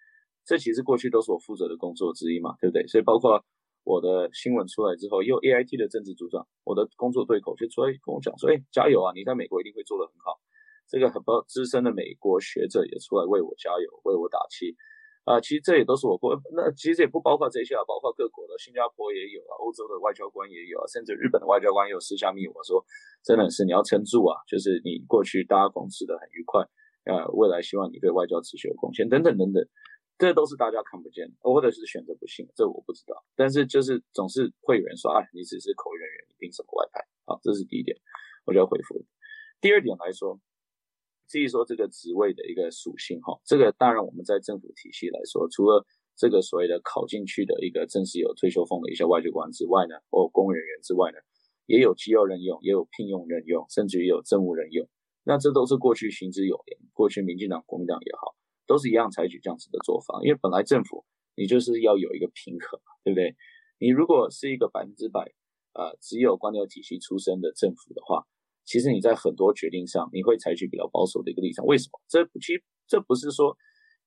[0.45, 2.85] 这其实过去都是我负责的工作之一嘛，对不对？
[2.85, 3.43] 所以包括。
[3.83, 9.11] 我的新闻出来之后，又 A I T 的政治组长，我的工作对口就出来跟我讲说：“哎，加油啊！
[9.15, 10.39] 你在美国一定会做得很好。”
[10.87, 14.75] 这个很多资深的美国学者也出来为我加油，为我打气。
[15.23, 22.83] 啊，其实这也都是我过，那其实也不包括这些啊，包括各国的，新加坡也有啊，欧洲的外交官也有啊，甚至日本的外交官也有私下密我说
[23.23, 26.65] ：“真的是你要撑住啊，就是你过去大家共事的很愉快，
[27.05, 29.63] 呃，未来希望你对外交持续有贡献，等等等等。”
[30.21, 33.25] 这都是大家看不见的，或者是选择不信，这我不知道。
[33.35, 37.01] 但是就是总是会有人说，哎，你只是口译人员，你凭什么外派？
[37.25, 37.97] 好，这是第一点，
[38.45, 39.03] 我就要回复。
[39.59, 40.39] 第二点来说，
[41.27, 45.83] 至于说这个职位的一个属性，哈，这个当然我们在政府体系来说，除了
[46.15, 51.17] 这个所谓的考进去的一个正式有退休俸的一些外交官之外呢，或公务人员之外呢，
[51.65, 54.87] 也有机要任用，也有聘用任用，甚至于有政务任用。
[55.23, 58.35] 那这都是过去行之有年，过去民进党、国民党也好。
[58.71, 61.03] 都是一样采取这样子的做法，因为本来政府
[61.35, 63.35] 你就是要有一个平衡，对不对？
[63.79, 65.19] 你如果是一个百分之百
[65.73, 68.25] 呃只有官僚体系出身的政府的话，
[68.63, 71.65] 其实你在很多决定上你会采取比较保守的一个立场。
[71.65, 71.99] 为什么？
[72.07, 73.57] 这其实这不是说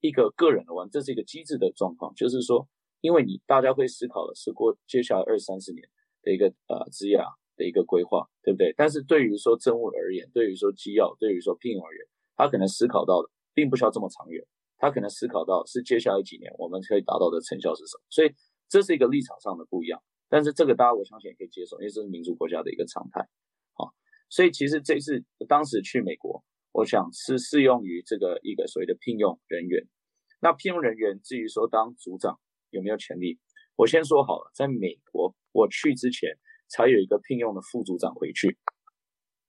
[0.00, 2.66] 一个个人的问这是一个机制的状况，就是说，
[3.03, 5.87] 因为你大家会思考的是过接下来二三十年
[6.22, 7.22] 的一个呃职涯
[7.55, 8.72] 的一个规划，对不对？
[8.79, 13.29] 但是对于说政务而言，对于说机要，对于说聘用而言，他可能思考到的。
[13.57, 14.44] 并不需要这么长远，
[14.85, 18.31] 他可能思考到是接下来几年我们可以达到的成效是什么，所以
[18.68, 19.99] 这是一个立场上的不一样。
[20.29, 23.27] 但是这个大家我相信也可以接受，因为这是民主国家的一个常态。
[23.73, 23.94] 好，
[24.29, 29.88] 所以其实这次当时去美国，我想是适用于这个一个所谓的聘用人员。
[30.38, 33.38] 那聘用人员至于说当组长有没有权利，
[33.77, 36.37] 我先说好了，在美国我去之前
[36.68, 38.59] 才有一个聘用的副组长回去，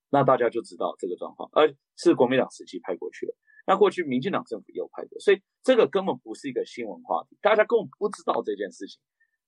[0.10, 3.34] 那大家就知道这个状况，而是国民党时期派过去的。
[3.66, 9.00] 那过去民进党政府也有派过，所以这个根本不是一个新闻话题，大家根本不知道这件事情。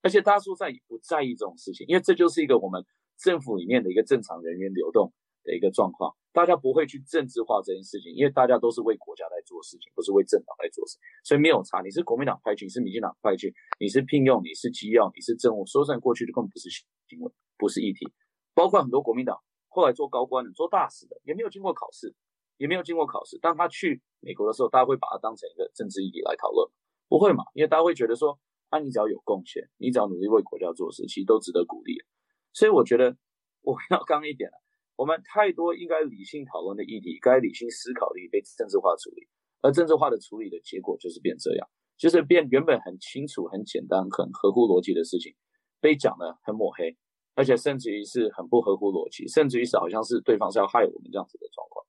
[0.02, 2.86] 而且大家说在也不在意这种事情，因为这就是一个我们
[3.18, 5.12] 政府里面的一个正常人员流动
[5.44, 11.82] 的一个状况，大家不会去政治化这件事情，因为大家都是为国家在做事情，不是为政党在做事，所以没有差。
[11.82, 18.08] 你是国民党派去，你是民进党派去，你是聘用，你是机要，你是政务，说在过去的根本不是新闻，不是议题。
[18.54, 22.14] 包括很多国民党后来做高官的、做大使的，也没有经过考试，
[22.58, 23.38] 也没有经过考试。
[23.40, 26.70] 当他去美国的时候，大家会把他当成一个政治议题来讨论，
[27.08, 27.44] 不会嘛？
[27.54, 28.40] 因为大家会觉得说。
[28.70, 31.96] 啊你只要有贡献，你只要努力为国家做事，其实都值得鼓励。
[32.52, 33.16] 所以我觉得
[33.62, 34.58] 我要刚一点了，
[34.98, 39.26] 我们太多应该理性讨论的议题，该理性思考的被政治化处理，
[39.62, 41.66] 而政治化的处理的结果就是变这样，
[41.96, 45.34] 就是变原本很清楚、很简单、很合乎逻辑的事情，
[45.80, 46.98] 被讲的很抹黑，
[47.36, 51.87] 而且甚至于是很不合乎逻辑，甚至于是好像是对方是要害我们这样子的状况。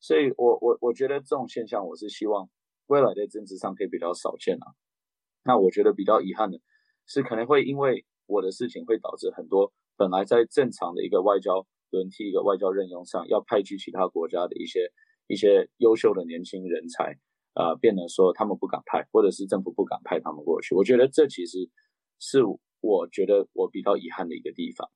[0.00, 2.48] 所以我我我觉得这种现象，我是希望
[2.86, 4.66] 未来在政治上可以比较少见啊。
[5.44, 6.58] 那我觉得比较遗憾的
[7.06, 14.90] 是，可能会因为我的事情，会导致很多本来在正常的一个外交轮替、一个外交任用上，要派去其他国家的一些
[15.26, 17.18] 一些优秀的年轻人才，
[17.54, 20.74] 啊，变得说他们不敢派，或者是政府不敢派他们过去。
[20.74, 21.68] 我觉得这其实
[22.18, 22.40] 是
[22.80, 24.88] 我觉得我比较遗憾的一个地方。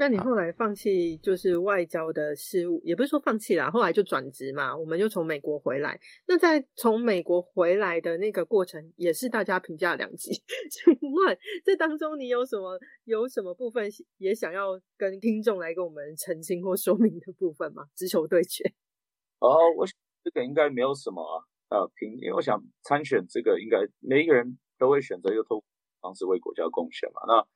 [0.00, 6.00] 那你后来放弃就是外交的事务，也不是说放弃啦，后来就转职嘛，我们就从美国回来。
[6.26, 10.30] 那在从美国回来的那个过程，也是大家评价两极。
[10.72, 17.84] 请问这当中你有什么有什么部分也想要跟听众来跟我们澄清或说明的部分吗？
[17.94, 18.64] 直球对决。
[19.40, 19.86] 哦，我
[20.24, 21.22] 这个应该没有什么
[21.68, 25.62] 呃评，因为我想参选这个应该每一个人都会选择用透
[26.00, 27.20] 方式为国家贡献嘛。
[27.26, 27.46] 那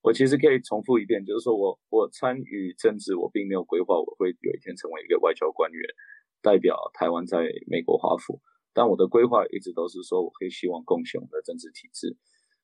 [0.00, 5.82] 我其实可以重复一遍，就是说我我参与政治，我并没有规划我会有一天成为一个外交官员，
[6.40, 8.40] 代表台湾在美国华府。
[8.72, 12.16] 但我的规划一直都是说，我可以希望贡献我的政治体制。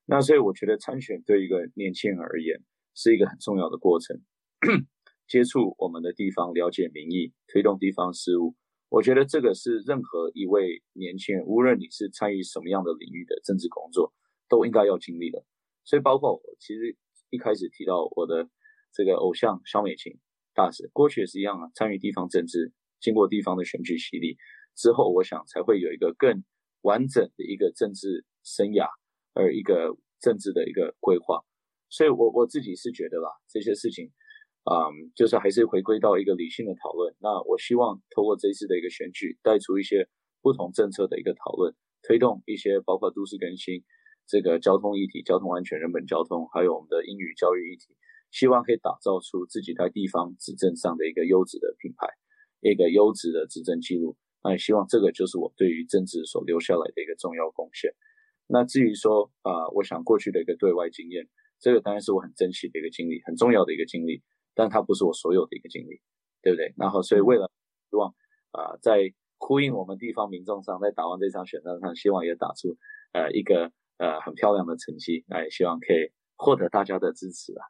[0.06, 2.62] 那所以我觉得参选对一个年轻人而言
[2.94, 4.20] 是一个很重要的过程，
[5.26, 8.54] 接触我们的地方，了解民意，推动地方事务。
[8.88, 14.14] 我觉得这个是任何一位年轻人，无论你是参与什么样的领域的政治工作，
[14.48, 15.44] 都应该要经历的。
[15.82, 16.96] 所以包括我其实。
[17.34, 18.48] 一开始提到我的
[18.92, 20.12] 这个偶像肖美琴
[20.54, 24.36] 大使，过去也是一样啊，参与地方政治，经过地方的选举洗礼
[24.76, 26.44] 之后，我想才会有一个更
[26.82, 28.86] 完整的一个政治生涯，
[29.32, 31.42] 而一个政治的一个规划。
[31.90, 34.12] 所以，我我自己是觉得啦，这些事情，
[34.70, 37.14] 嗯，就是还是回归到一个理性的讨论。
[37.18, 40.08] 那我希望透过这一次的一个选举，带出一些
[40.40, 43.82] 不同政策的一个讨论，推动一些包括都市更新。
[44.26, 47.94] 这个交通议题、交通安全、人本交通，还有我们的英语教育议题，
[48.30, 52.08] 希望可以打造出自己在地方执政上的一个优质的品牌，
[52.60, 54.16] 一个优质的执政记录。
[54.42, 57.92] 那也希望这个就是我对于政治所留下来的一个重要贡献。
[58.46, 61.28] 那至于说啊，我想过去的一个对外经验，
[61.60, 64.22] 这个当然是我很珍惜的一个经历，很重要的一个经历，
[64.54, 66.00] 但它不是我所有的一个经历，
[66.42, 66.74] 对不对？
[66.76, 67.50] 然后，所以为了
[67.90, 68.14] 希望
[68.52, 72.76] 啊，在呼应我们地方民众上，在打完这场选战上，希望也打出
[73.12, 73.70] 呃一个。
[73.98, 77.62] 呃，很漂亮的成绩，那也希望可以获得大家的支持啊。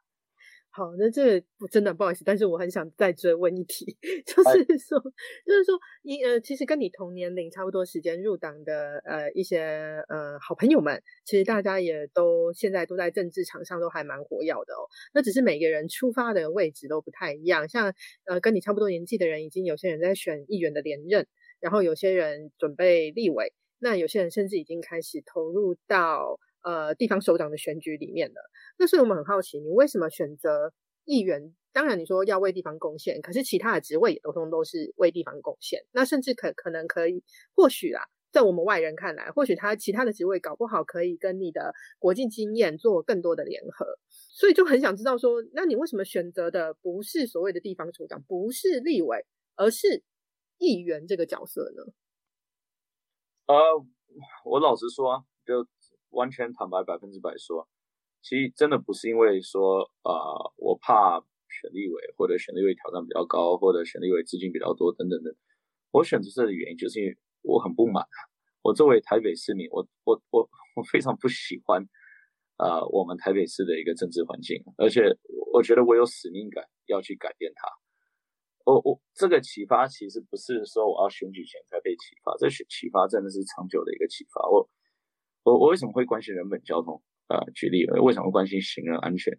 [0.71, 4.99] 好，那这真的不好意思，但是我很想再追问一题， 就是说，
[5.45, 14.83] 就是说，你呃，其实跟你同年龄差不多时间入党的呃一些呃好朋友们，其实大家也都现在都在政治场上都还蛮活跃的哦。
[15.13, 17.93] 那只是每个人出发的位置都不太一样，像
[18.25, 21.25] 呃跟你差不多年纪的人，已经有些人在选议员的连任，
[21.61, 23.53] 然后有些人准备立委。
[23.79, 28.41] 那有些人甚至已经开始投入到呃地方首长的选举里面了。
[28.77, 30.73] 那所以我们很好奇，你为什么选择
[31.05, 31.53] 议员？
[31.71, 35.83] 当然你说要为地方贡献，可是其他的职位也都通都是为地方贡献。
[35.91, 37.21] 那甚至可可能可以，
[37.53, 43.85] 或许啊，在我们外人看来，或许他其他的职位搞不好可以跟你的国际经验做更多的联合。
[44.09, 49.25] 所以就很想知道说，那你为什么选择的不是所谓的地方首长，不是立委，
[49.57, 50.01] 而是
[50.57, 51.83] 议员这个角色呢？
[53.47, 53.55] 呃，
[54.43, 55.67] 我老实说，就
[56.09, 57.67] 完全坦白百分之百说，
[58.21, 65.35] 其实真的不是因为说，呃，我怕选立委或者选立委挑战比较高，或者选立委资金比较多等等的。
[65.91, 68.03] 我选择这的原因就是因为我很不满，
[68.63, 71.87] 我作为台北市民，我我我我非常不喜欢
[72.57, 75.01] 啊我们台北市的一个政治环境，而且
[75.53, 77.67] 我觉得我有使命感要去改变它。
[78.65, 84.41] 我我这个启发其实不是说我要选举前才被启发，这启启发真的是长久的一个启发。
[84.49, 84.67] 我
[85.43, 87.45] 我我为什么会关心人本交通啊？
[87.53, 89.37] 举例，为什么关心行人安全？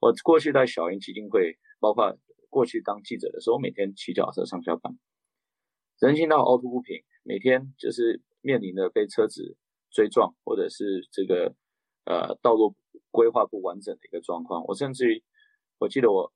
[0.00, 2.18] 我过去在小英基金会，包括
[2.50, 4.98] 过去当记者的时候，每天骑脚踏车上下班，
[6.00, 9.56] 人行道凹凸不平，每天就是面临着被车子
[9.92, 11.54] 追撞，或者是这个
[12.04, 12.74] 呃道路
[13.12, 14.64] 规划不完整的一个状况。
[14.66, 15.22] 我甚至于，
[15.78, 16.32] 我记得我。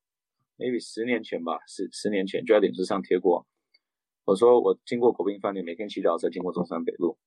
[0.61, 3.47] Maybe 十年前吧，十十年前就在脸书上贴过。
[4.27, 7.19] 我说我经过国宾饭店，每天骑脚车经过中山北路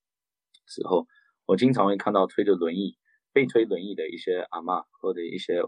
[0.67, 1.08] 时候，
[1.46, 2.96] 我经常会看到推着轮椅、
[3.34, 5.60] 被推轮椅的一些阿妈或者一些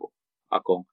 [0.49, 0.86] 阿公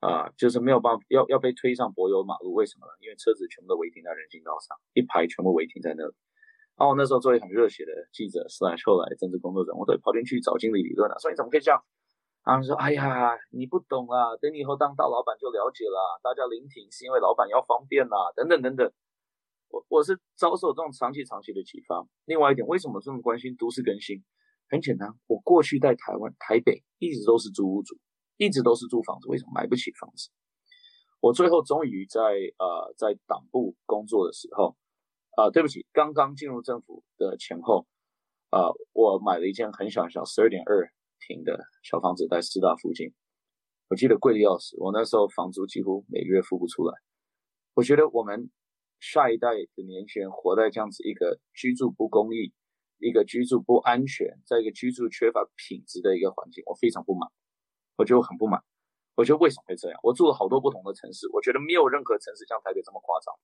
[0.00, 2.54] 啊，就是没有办法要要被推上柏油马路。
[2.54, 2.92] 为什么呢？
[3.00, 6.14] 因为车子全部都违停在人行道上，一排全部违停在那里。
[6.76, 11.80] 然后那时候作为很热血的记者，是来后来政治工作者，我都跑进去找经理理论了，说你怎么可以这样？
[12.44, 16.20] 他们说：“哎呀，你不懂啊，等你以后当大老板就了解了。
[16.22, 18.92] 大家临停是因为老板要方便啦，等等等等。”
[19.72, 22.06] 我我是遭受这种长期长期的启发。
[22.26, 24.22] 另外一点，为什么这么关心都市更新？
[24.68, 27.96] 很简单，我过去在台湾台北一直都是租屋主，
[28.36, 30.30] 一直都是租房子，为什么买不起房子？
[31.20, 34.76] 我最后终于在呃在党部工作的时候，
[35.36, 37.86] 啊，对不起，刚刚进入政府的前后，
[38.50, 40.92] 啊，我买了一间很小很小十二点二。
[41.26, 43.12] 平的小房子在师大附近，
[43.88, 44.76] 我记得贵的要死。
[44.78, 46.94] 我那时候房租几乎每个月付不出来。
[47.74, 48.50] 我觉得我们
[49.00, 52.52] 下一代的年轻人活在这样子一个居住不公义、
[52.98, 57.28] 一个居住不安全、在一个居住缺乏品质的一个环境，我非常不满。
[57.96, 58.62] 我觉得我很不满。
[59.14, 60.00] 我觉得为什么会这样？
[60.02, 63.34] 我住了好多不同的城市，我觉得没有任何城市像台北这么夸张，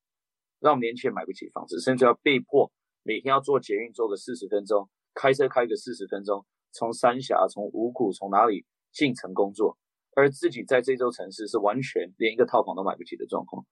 [0.58, 6.44] 让年轻人买不起房子，甚至要被迫每天要坐捷运坐个四十分钟，开车开个四十分钟。
[6.72, 9.78] 从三峡、从五股、从哪里进城工作，
[10.14, 13.64] 而自己在这座城市是完全连一个套房都买不起的状况。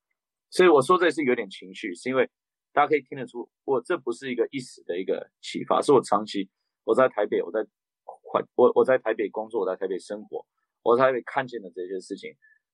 [0.50, 2.28] 所以我说这是有点情绪，是因为
[2.72, 6.48] 大家可以听得出，我这不是一个一时的一个启发，是我长期
[6.84, 7.64] 我在台北，我在
[8.04, 10.44] 快我我在台北工作，我在台北生活，
[10.82, 12.30] 我在台北看见的这些事情，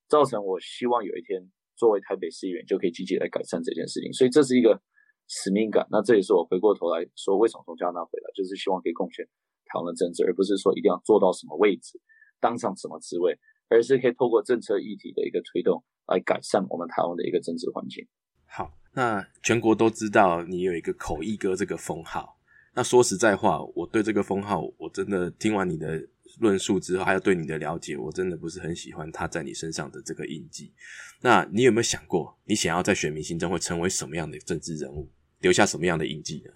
[0.09, 1.41] 造成我希望有一天
[1.77, 4.13] 作为台北市议员就可以积极来改善这件事情。
[4.13, 4.81] 所以这是一个
[5.29, 5.87] 使命感。
[5.91, 9.27] 那这也是我回过头来说，为什么从加拿大回来，就是希望可以贡献。
[9.75, 12.01] 台湾的政治，而不是说一定要做到什么位置，
[12.39, 13.37] 当上什么职位，
[13.69, 18.07] 而是可以透过政策议题的一个推动，来改善我们台湾的一个政治环境。
[18.47, 22.39] 好，那全国都知道你有一个口译哥这个封号。
[22.77, 26.09] 那说实在话，我对这个封号，我真的听完你的
[26.41, 30.73] 论述之后，还有对你的了解，我真的不是很喜欢他在你身上的这个印记。
[31.21, 35.11] 那你有没有想过，你想要在选民心中会成为什么样的政治人物，
[35.41, 36.53] 留下什么样的印记呢？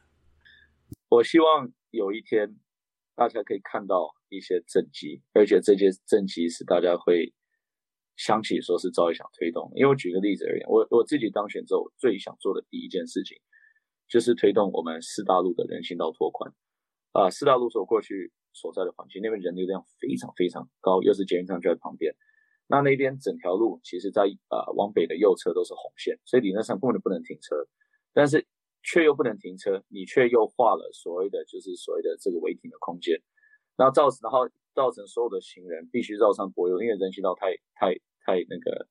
[1.09, 2.54] 我希望有一天。
[3.18, 7.35] 大家可以看到一些政绩，而且这些政绩是大家会
[8.14, 9.72] 想起说是赵一想推动。
[9.74, 13.37] 因为我举个例子而言，我我自己当选之后最想做的第一件事情，
[14.07, 16.54] 就是推动我们四大陆的人行道拓宽。
[17.11, 22.14] 啊，四大陆所过去所在的环境，那边人流量非常非常高，又是捷运站就在旁边。
[22.68, 27.66] 那那边整条路其实在啊往北的右侧都是红线，所以理论上根本就不能停车。
[28.12, 28.46] 但是
[28.83, 33.21] 却又不能停车，你却又画了所谓的就是所谓的这个违停的空间，
[33.77, 38.87] 然后造成然后造成所有的行人必须绕上柏油，因为人行道太太太那个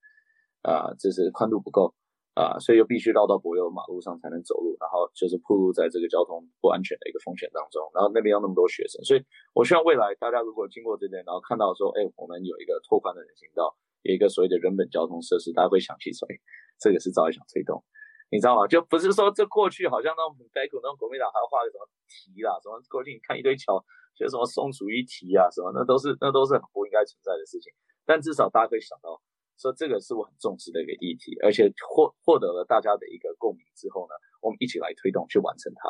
[0.62, 1.96] 啊，就是宽度不够
[2.36, 7.82] 啊，所以又必须绕到柏油马路上才能走路，然后就是暴露在这个交通不安全的一个风险当中。
[7.96, 9.24] 然后那边有那么多学生，所以
[9.54, 16.36] 我希望未来大家如果经过这边，然后看到说，哎，我们有一个拓宽的人行道，有一个所谓的人本交通设施，大家会想起说，哎，
[16.78, 17.84] 这个是赵一想推动。
[18.30, 18.68] 你知道吗？
[18.68, 23.80] 就不是说这过去好像那种很悲苦那种国民党还要画个什么题啦，什么过去你看一堆桥，
[24.16, 27.72] 就什么宋楚瑜题啊，什么那都是那都是很不应该存在的事情。
[28.06, 29.16] 但至少大家可以想到，
[29.58, 35.88] 说这个是我很重视的一个议题，而且获获得了大家的一个共鸣之后呢，我们一起来推动去完成它。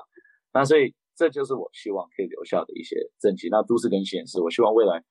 [0.53, 3.49] 那所以这就是我希望可以留下的一些政绩。
[3.49, 5.03] 那都市更新也是，我希望未来。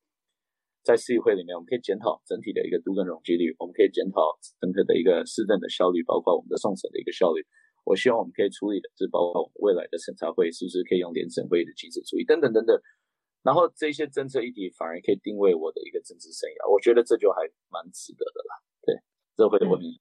[0.86, 4.22] 在市议会里面，我们可以检讨整体的一个都跟容积率，我们可以检讨
[4.62, 7.42] 整个的一个市政的效率，包括我们的送审的一个效率。
[7.82, 12.80] 我希望我们可以处理的是包括我们未来的审查会是不是可以用联审会的机制处理，等等等等。
[13.42, 18.54] 然后这些政策议题反而可以定位我的一个政治生涯，我觉得这就还蛮值得的啦。
[18.82, 18.94] 对，
[19.36, 20.00] 这会的问题。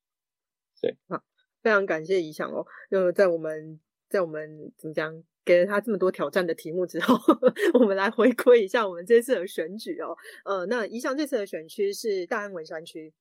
[0.82, 1.24] 对，好，
[1.64, 5.24] 非常感谢怡翔哦，就在我们在我们怎么讲？
[5.46, 7.16] 给了他这么多挑战的题目之后，
[7.80, 10.16] 我们来回归一下我们这次的选举哦。
[10.44, 13.14] 呃，那一向这次的选区是大安文山区，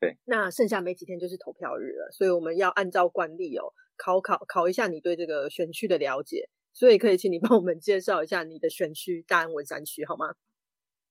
[0.00, 0.16] 对。
[0.24, 6.48] 那剩下没几天就是投票日了，所以我们要按照惯例哦，考考考一下你对这个选区的了解。
[6.72, 10.34] 所以可以请你帮我们介绍一下你的选区大安文山区好吗？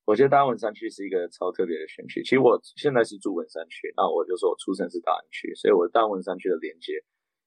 [0.06, 2.22] 我觉得大安文山区是一个超特别的选区。
[2.22, 7.03] 其实我现在是住文山区，那我就说我出生是大安区，所以我大安文山区的连接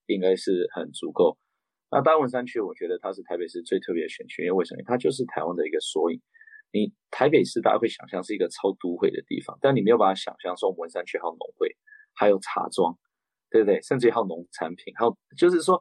[0.06, 1.38] 应该是很足够。
[1.90, 4.82] 那大安文山区，我觉得它是台北市最特别的选区，因为为什么？
[4.86, 6.20] 它就是台湾的一个缩影。
[6.72, 11.76] 你台北市大家会想象是一个超都会的地方，但你没有办法想象说文山区还有农会，
[12.14, 12.98] 还有茶庄，
[13.50, 13.80] 对不对？
[13.82, 15.80] 甚至还有农产品，还有就是说，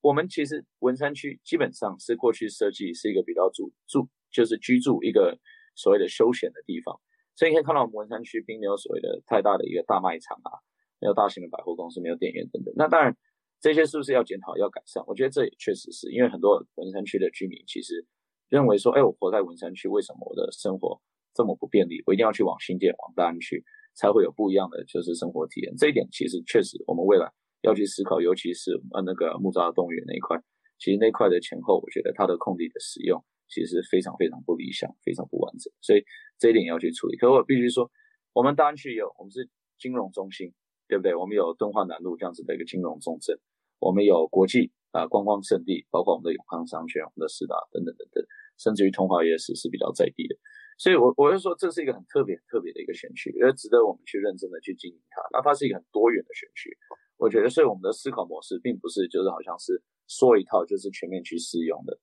[0.00, 5.38] 我们其实文山区基本上是过去设计是一个比较住住就是居住一个。
[5.80, 6.98] 所谓的休闲的地方，
[7.36, 10.50] 所以你可以看到我们文山区并没有所谓的太大的一个大卖场啊，
[10.98, 12.74] 没有大型的百货公司，没有电影院等等。
[12.76, 13.16] 那当然，
[13.60, 15.02] 这些是不是要检讨、要改善？
[15.06, 18.06] 我觉得这也确实是因为很多文山区的居民其实
[18.48, 21.00] 认为说，哎，我活在文山区，为什么我的生活
[21.34, 22.02] 这么不便利？
[22.06, 25.74] 我一定要去往新店、往大安区，才会有不一样的就是生活体验。
[25.76, 27.30] 这一点其实确实我们未来
[27.62, 30.36] 要去思考，尤其是呃那个木栅动物园那一块，
[30.78, 33.24] 其实那块的前后，我觉得它的空地的使用。
[33.50, 36.04] 其实非常非常不理想，非常不完整，所以
[36.38, 37.16] 这一点要去处理。
[37.16, 37.90] 可我必须说，
[38.34, 39.48] 我们大安区有，我们是
[39.78, 40.52] 金融中心，
[40.88, 41.14] 对不对？
[41.14, 43.38] 我们有敦化南路这样子的一个金融重镇，
[43.78, 48.24] 我们有国际啊观光胜地，包括我们的永康商圈、我们的四大等等等等，
[48.58, 50.34] 甚至于通化夜市是比较在地的。
[50.78, 55.20] 所以，我我是说，这是一个很特别、特别的一个选区，也值得我们去认真的去经营它。
[55.32, 56.70] 那它是一个很多元的选区，
[57.16, 61.98] 我觉得，所以我们的思考模式并不是就是好像是说一套就是全面去适用的。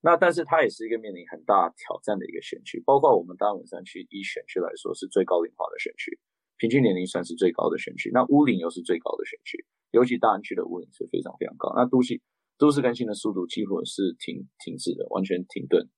[0.00, 6.16] 那但是它也是一个面临很大挑战的一个选区，包括我们大安文山区以选区来说是最高龄化的选区，
[6.60, 8.10] 平均年龄算是最高的选区。
[8.12, 11.72] 那屋龄又是最高的选区，尤其大安区的屋龄是非常非常高。
[11.74, 12.20] 那都市
[12.58, 15.88] 都市更新的速度几乎是停停滞的，完全停顿，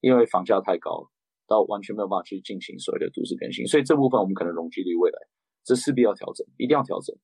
[0.00, 1.10] 因为房价太高，
[1.46, 3.66] 到完全没有办法去进行所谓的都市更新。
[3.66, 5.18] 所以这部分我们可能容积率未来
[5.62, 7.14] 这势必要调整，一定要调整，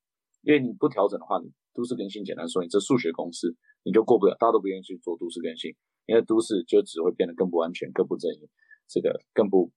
[0.43, 5.75] 因为你不调整的话，你都市更新简单说，你这数学公式你就过不了，大家都不愿意去做都市更新。
[6.05, 8.49] 因为都市就只会变得更不安全、更不正义，
[8.89, 9.71] 这个更不、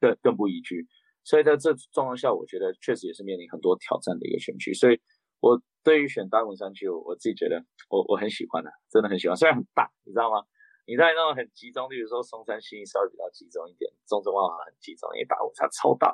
[0.00, 0.88] 更更不宜居。
[1.24, 4.74] 所以在这状况下，我觉得确实也是面临很多挑战的一个选区。
[4.74, 5.00] 所以，
[5.40, 9.36] 我对于选大文山区，我自己觉得我我很喜欢的，真的很喜欢。
[9.36, 10.44] 虽然很大，你知道吗？
[10.86, 16.12] 你在那种很集中，例如说松山新稍微比较集中一点，中正万华很集中，因为大文山超大。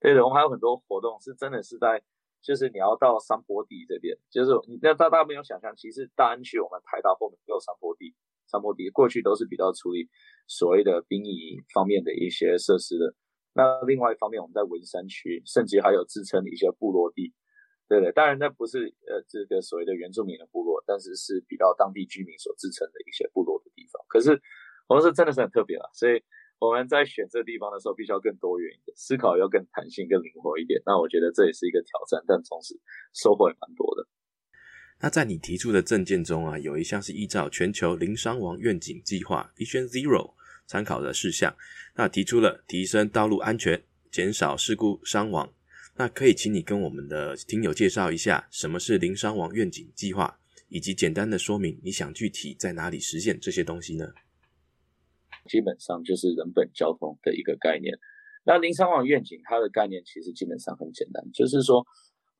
[0.00, 2.02] 对的，我们还有很多活动是真的是在，
[2.42, 8.14] 就是你要到山坡地这边，就是你那大大家没有想象，其实大安区我们台大后面有山坡地。
[8.50, 10.08] 山坡地过去都是比较处理
[10.48, 13.14] 所谓的殡仪方面的一些设施的。
[13.60, 17.34] 那另外一方面，我们在文山区，甚至还有自称的一些部落地，
[17.86, 18.10] 对对？
[18.12, 24.02] 当然，那不是呃这个所谓的原住民的部落，但是是比较当地居民所自称的一些部落的地方。
[24.08, 24.40] 可是
[24.88, 26.22] 我们是真的是很特别了，所以
[26.58, 30.80] 我们在选这地方的时候，必须要更多元一点，思考要更弹性、更灵活一点。
[30.86, 32.80] 那我觉得这也是一个挑战，但同时
[33.12, 34.08] 收获也蛮多的。
[35.02, 40.34] 那在你提出的证件中啊，有一项是依照全球零伤亡愿景计划 （Vision Zero）
[40.70, 41.56] 参考的事项，
[41.96, 45.52] 那提出了提升道路安全、减少事故伤亡。
[45.96, 54.12] 那可以请你跟我们的听友介绍一下，什么是零伤亡愿景计划，以及简单的说明你想具体在哪里实现这些东西呢？
[55.48, 57.98] 基本上就是人本交通的一个概念。
[58.44, 61.84] 那零伤亡愿景它的概念其实基本上很简单，就是说。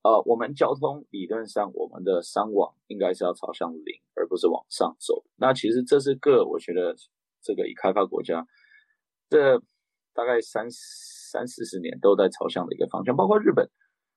[0.02, 5.22] 呃，我们交通理论上，我们的伤亡应该是要朝向零，而不是往上走。
[5.36, 6.96] 那其实这是个，我觉得
[7.42, 8.46] 这个已开发国家，
[9.28, 9.58] 这
[10.14, 13.16] 大概三三四十年都在朝向的一个方向。
[13.16, 13.68] 包括日本，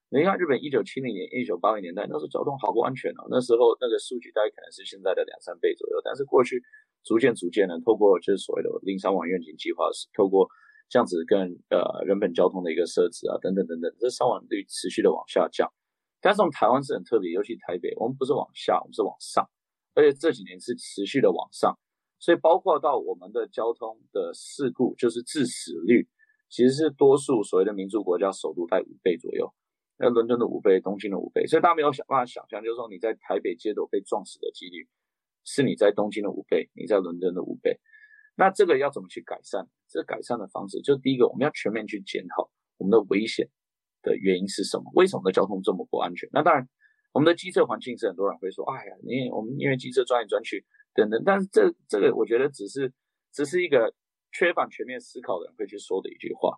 [0.09, 3.27] 你看日本一九七零年、一九八零年代，那时候交通好不安全哦。
[3.29, 6.01] 那时候那个数据大概可能是现在的两三倍左右。
[6.03, 6.61] 但是过去
[7.03, 10.47] 逐渐逐渐的，透过就是所谓的零伤亡愿景计划，是透过。
[10.89, 11.39] 这样子跟
[11.71, 15.67] 呃人本交通的一个设置啊，等等等等，这伤亡率持续的往下降。
[16.21, 19.49] 但是我们台湾是很特别，尤其台北，我们不是往下，我们是往上，
[19.95, 21.75] 而且这几年是持续的往上。
[22.23, 26.07] 所以包括到我们的交通的事故，就是致死率，
[26.49, 29.53] 其实是多数所谓的民主国家首都在五倍左右，
[29.97, 31.45] 那伦敦的五倍，东京的五倍。
[31.45, 34.87] 所以大家没有想办法想象，就是说你在台北街头被撞死的几率，
[35.43, 37.77] 是你在东京的五倍，你在伦敦的五倍。
[38.37, 39.67] 那这个要怎么去改善？
[39.89, 43.49] 这改善的方式，就第一个，我们要全面去检讨我们的危险
[44.01, 44.89] 的原因是什么？
[44.95, 46.29] 为什么的交通这么不安全？
[46.31, 46.69] 那当然，
[47.11, 51.21] 我们的机车环境是很多人会说，哎呀，你我们因为机车转来转去等等。
[51.25, 52.91] 但是这这个，我觉得只是
[53.31, 53.93] 只是一个
[54.31, 56.57] 缺乏全面思考的人会去说的一句话。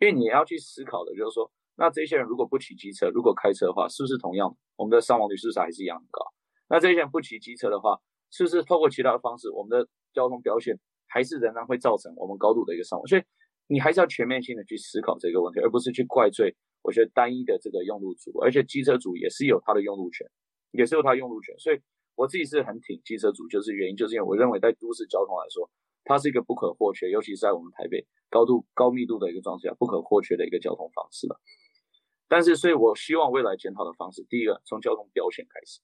[0.00, 6.24] 因为你要去思考的就是说，那这些人如果不骑机车，如果开车的话，是不是同样我们的伤亡率是不是还是一样高？
[6.68, 8.00] 那这些人不骑机车的话，
[8.30, 10.78] 是不是透过其他的方式，我们的交通表现？
[11.06, 13.22] 还是仍然会造成我们高度的一个伤亡，所以
[13.68, 16.56] 你还是要全面性的去思考这个问题，而不是去怪罪。
[16.82, 20.26] 我觉得单一的这个用路组，而且机车组也是有他的用路权，
[20.72, 21.56] 也是有他用路权。
[21.60, 21.80] 所以
[22.14, 25.70] 我自己是很挺机车族，就是原因就是因为我认为在都市交通来说，
[26.04, 31.40] 它是一个不可或缺，尤其是在我们台北高度高密度的一个状态下不可或缺的一个交通方式了。
[32.26, 35.80] 但是，所以我希望未来检讨的方式，第一个从交通表现开始，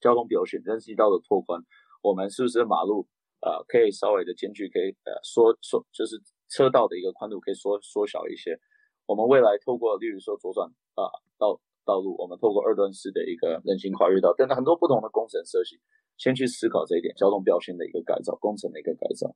[0.00, 1.62] 交通表现，人行道的拓宽，
[2.02, 3.06] 我们是不是马路
[3.40, 8.58] 呃可以稍微的间距可以呃缩缩，就是车道的一个宽度可以缩缩小一些。
[9.06, 11.04] 我们未来透过，例如说左转啊
[11.38, 11.60] 到
[11.90, 15.80] 道路，我们透过二段式的一个人行跨越道等等很多不同的工程设计，
[16.16, 19.34] 先去思考这一点交通标线的一个改造，工程的一个改造。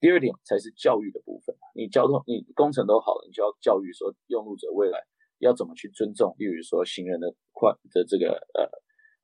[0.00, 4.98] 第二点才是教育的部分，你交通你工程都好了，你就要教育说用路者未来。
[5.38, 6.34] 要怎么去尊重？
[6.38, 8.62] 例如说行人的跨的这个呃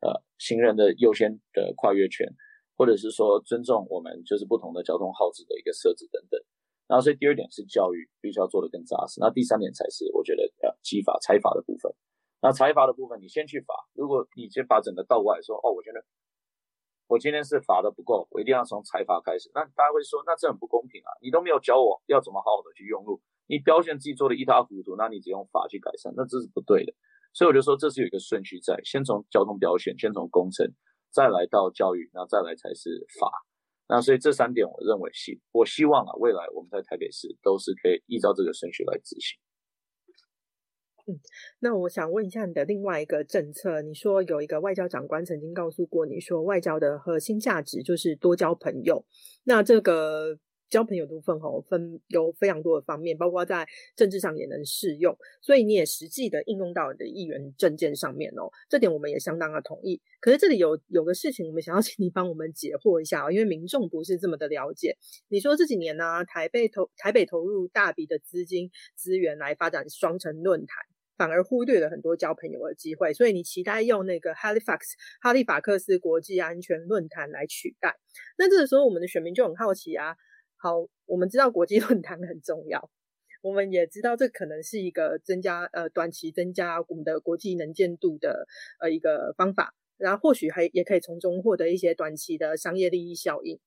[0.03, 2.27] 呃行人的优先的跨越权，
[2.77, 6.41] 或者是说尊重我们就是不同的交通号志的一个设置等等。
[6.89, 9.21] 然后所以第二点是教育，必须要做的更扎实。
[9.21, 11.93] 那第三点才是我觉得呃技法裁罚的部分。
[12.41, 13.75] 那财阀的部分，你先去罚。
[13.95, 16.05] 如果你先把整个倒过来说，哦，我觉得
[17.09, 19.51] 我今天是罚的不够，我一定要从财阀开始。
[19.55, 21.11] 那大家会说，那这很不公平啊！
[21.21, 23.21] 你都没有教我要怎么好好的去用路。
[23.49, 26.93] 你表现自己做的一塌糊涂，那你只用法去改善，那这是不对的。
[27.33, 30.71] 所以我就说，这是有一个顺序在，先从交通表现，先从工程，
[31.11, 33.33] 再来到教育，那再来才是法。
[33.89, 39.41] 那所以这三点，我认为希我希望啊，未来我们在台北市都是可以依照这个顺序来执行。
[41.09, 41.19] 嗯，
[41.61, 49.05] 那我想问一下你的另外一个政策，你说有一个外交长官曾经告诉过你说，外交的核心价值就是多交朋友。
[49.45, 50.39] 那这个。
[50.71, 59.99] 交朋友的部分哈，分有非常多的方面，包括在政治上也能适用，所以你也实际的应用到你的议员政见上面哦，这点我们也相当的同意。
[60.21, 64.95] 可是这里有有个事情，我们想要 请你帮我们解惑一下哦，因为民众不是这么的了解。
[65.29, 70.85] 你说这几年呢，台北投台北投入大笔的资金资源来发展双城论坛，
[71.19, 77.97] 反而忽略了很多交朋友的机会，所以你期待用那个 Halifax 哈利法克斯国际安全论坛来取代。
[78.39, 80.17] 那这个时候，我们的选民就很好奇啊。
[80.57, 82.91] 好，我们知道国际 论坛很重要，
[83.43, 88.47] 我们也知道这可能是一个增加呃短期增加我们的国际能见度的
[88.81, 93.59] 呃一个方法，然后或许还也可以从中获得一些短期的商业利益效应。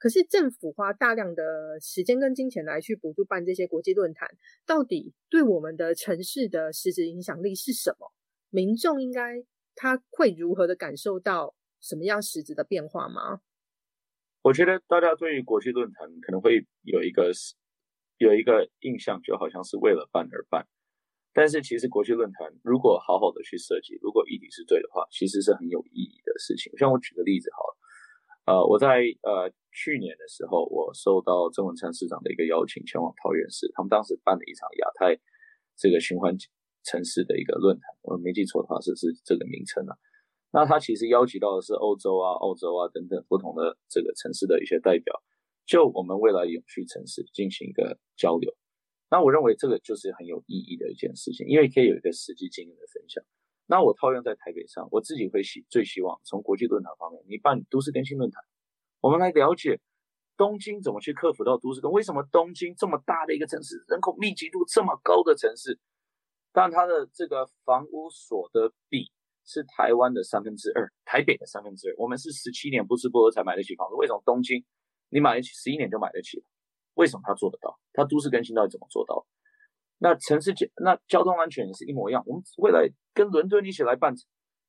[0.00, 4.28] 可是政府花大量的时间跟金钱来去补助办这些国际论坛，
[4.64, 8.10] 到底对我们的城市的实质影响力是什么？
[8.48, 9.44] 民众应该
[9.76, 13.42] 他会如何的感受到什么样实质的变化吗？
[14.42, 17.30] 我觉得大家对于国际论坛可能会有一个
[18.16, 20.66] 有一个印象，就好像是为了办而办。
[21.32, 26.72] 但是其实国际论坛如果好好的去设计，如果议题是对的话，其实是很有意义的事情。
[26.78, 27.76] 像我举个例子好了，
[28.50, 35.14] 呃，我在呃去年的时候，我受到郑文灿市长的一个邀请，前往桃园市，他们当时办了一场亚太
[35.78, 36.34] 这个循环
[36.82, 39.94] 城市的一个论坛，我没记错的话是是这个名称啊。
[40.50, 45.14] 那他其实邀请到的是欧洲啊、澳洲啊等等不同的这个城市的一些代表，
[45.64, 48.52] 就我们未来永续城市进行一个交流。
[49.12, 53.22] 那我认为这个就是很有意义的一件事情，因为可以有一个实际经验的分享。
[53.70, 58.42] 那我套用在台北上，我自己会希最希望从国际论坛方面，你办都市更新论坛，
[59.00, 59.78] 我们来了解
[60.36, 65.78] 东京怎么去克服到都市更，为什么东京这么大的一个城市，人口密集度这么高的城市，
[66.52, 69.12] 但它的这个房屋所得比。
[69.42, 71.94] 是台湾的三分之二，台北的三分之二。
[71.96, 74.64] 我们是十七年不吃不喝才买得起房子，为什么东京
[75.08, 76.44] 你买得起，十一年就买得起了？
[76.94, 77.76] 为什么他做得到？
[77.92, 79.26] 他都市更新到底怎么做到？
[80.00, 82.24] 那城市交那交通安全也是一模一样。
[82.26, 84.12] 我们未来跟伦敦一起来办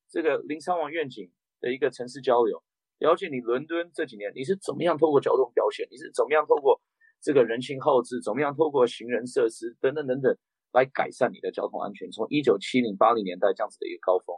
[0.08, 1.28] 这个零伤亡愿景
[1.60, 2.62] 的一个城市交流，
[2.98, 6.80] 了解你伦敦这几年你是怎么样透过交通表现，你是怎么样透过
[7.20, 10.36] 这个人行号志，怎么样透过行人设施等等等等
[10.72, 12.08] 来改善你的交通安全。
[12.12, 14.36] 从一九七零八零年代这样子的一个高峰。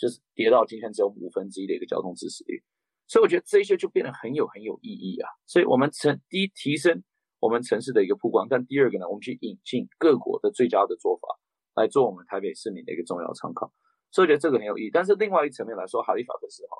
[0.00, 2.62] 就是跌到今天只有五分之一的一个交通致死率，
[3.08, 5.28] 所以我觉得这些就变得很有很有意义啊。
[5.44, 7.02] 所以我们成第一提升
[7.40, 11.28] 我们城市的一个曝光，但第二个呢，我们去引进各国的最佳的做法
[11.74, 13.72] 来做我们台北市民的一个重要参考。
[14.10, 14.90] 所以我觉得这个很有意义。
[14.92, 16.76] 但是另外一层面来说，哈利法克斯哈，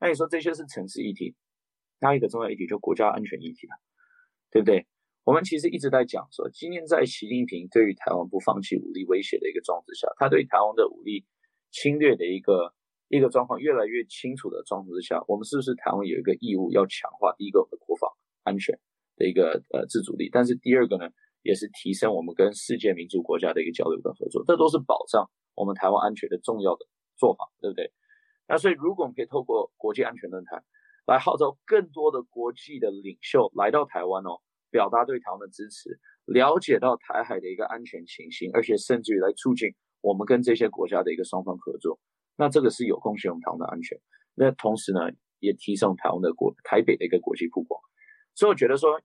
[0.00, 1.34] 那你说这些是城市议题，
[2.00, 3.76] 那一个重要议题就国家安全议题了，
[4.50, 4.86] 对不对？
[5.24, 11.24] 我们其实一直在讲说，今天在习近平对于台湾不放弃武力威胁的一个状态下，他对台湾的武力。
[11.76, 12.72] 侵略的一个
[13.08, 18.08] 一个状况越来越清楚的状况之下，我们是不是台湾有一个义务要强化第一个我们的国防
[18.44, 18.78] 安全
[19.16, 20.28] 的一个呃自主力？
[20.32, 21.08] 但是第二个呢，
[21.42, 26.86] 也是提升我们跟世界民主国家的一个交流跟合作，这都是保障我们台湾安全的重要的
[27.16, 27.92] 做法，对不对？
[28.48, 30.62] 那所以如果我们可以透过国际安全论坛
[31.06, 34.40] 来号召更多的国际的领袖来到台湾哦，
[34.70, 39.74] 表达对台湾的支持，了解到台海的一个安全情形，而且甚至于来促进。
[40.00, 41.98] 我们跟这些国家的一个双方合作，
[42.36, 43.98] 那这个是有贡献我们台湾的安全。
[44.34, 45.00] 那同时呢，
[45.38, 47.80] 也提升台湾的国台北的一个国际曝光。
[48.34, 49.00] 所以我觉得说，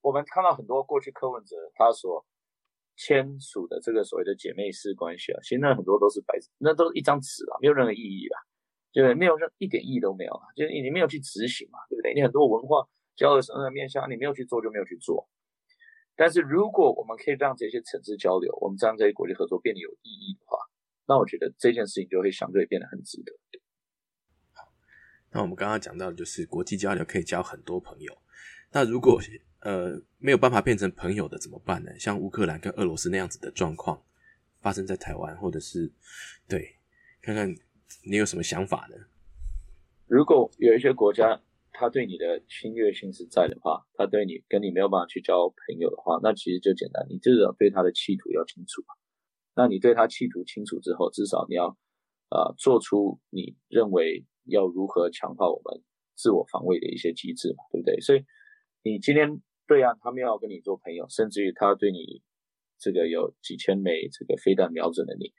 [0.00, 2.24] 我们看到很多过去柯文哲他所
[2.96, 8.36] 签署的这个所谓的姐妹式关系啊，其实那很多都是白纸，那都是一张纸啊，没有任何意义啊，
[8.92, 12.14] 就是没有任一点意义都没有啊，就是你没有去执行嘛，对不对？
[12.14, 15.28] 你很多文化交流什么面向，你没有去做就没有去做。
[16.16, 20.58] 但是如果我们可以让这些层次交流，我们让这些国际合作变得有意义的话，
[21.06, 23.32] 那我觉得这件事情就会相对变得很值得。
[24.52, 24.72] 好，
[25.30, 28.18] 那我们刚刚讲到的就是国际交流可以交很多朋友。
[28.72, 29.20] 那如果
[29.60, 31.90] 呃没有办法变成朋友的怎么办呢？
[31.98, 34.02] 像乌克兰跟俄罗斯那样子的状况
[34.60, 35.92] 发生在台湾，或者是
[36.48, 36.76] 对，
[37.20, 37.54] 看看
[38.04, 38.96] 你有什么想法呢？
[40.06, 41.40] 如果有一些国家。
[41.70, 48.82] 他对你的侵略性是在的话，他对你跟你没有办法去交朋友的话，那其实就简单，你至少对他的企图要清楚
[49.54, 51.76] 那你对他企图清楚之后，至少你要
[52.30, 55.80] 呃做出你认为要如何强化我们
[56.16, 58.00] 自我防卫的一些机制嘛，对不对？
[58.00, 58.24] 所以
[58.82, 62.22] 你今天对岸他们要跟你做朋友，甚至于他对你
[62.78, 65.32] 这个有几千枚这个飞弹瞄准了你，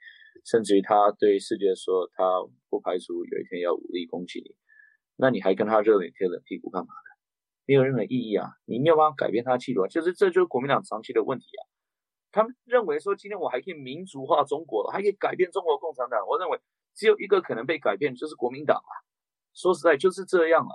[0.44, 2.24] 甚至于他对世界说他
[2.68, 4.54] 不排除有一天要武力攻击你。
[5.16, 7.10] 那你还跟他热脸贴冷屁股干嘛呢？
[7.66, 8.48] 没有任何意义啊！
[8.64, 9.88] 你没有办法改变他的气度啊！
[9.88, 11.62] 就是这就是国民党长期的问题啊！
[12.32, 16.26] 他们认为说今天我还可以民族化中国，还可以改变中国共产党。
[16.26, 16.58] 我认为
[16.94, 18.92] 只有一个可能被改变，就是国民党啊！
[19.54, 20.74] 说实在就是这样啊！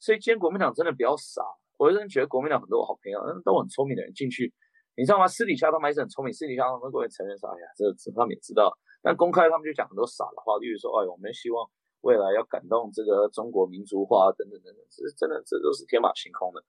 [0.00, 1.42] 所以今天国民党真的比较傻。
[1.76, 4.52] 我真觉得国民党很多好朋友，嗯都很聪明的人进去，
[4.96, 5.26] 你知道吗？
[5.26, 11.68] 私底下他们还是很聪明，私底下他们会承认说：“哎呀，这这他们也知道。”但公开他们就讲很多傻的话，例如说：“哎，我们希望。”
[12.04, 16.62] 未来要感动这个中国民族化等等等等，这真的，这都是天马行空的。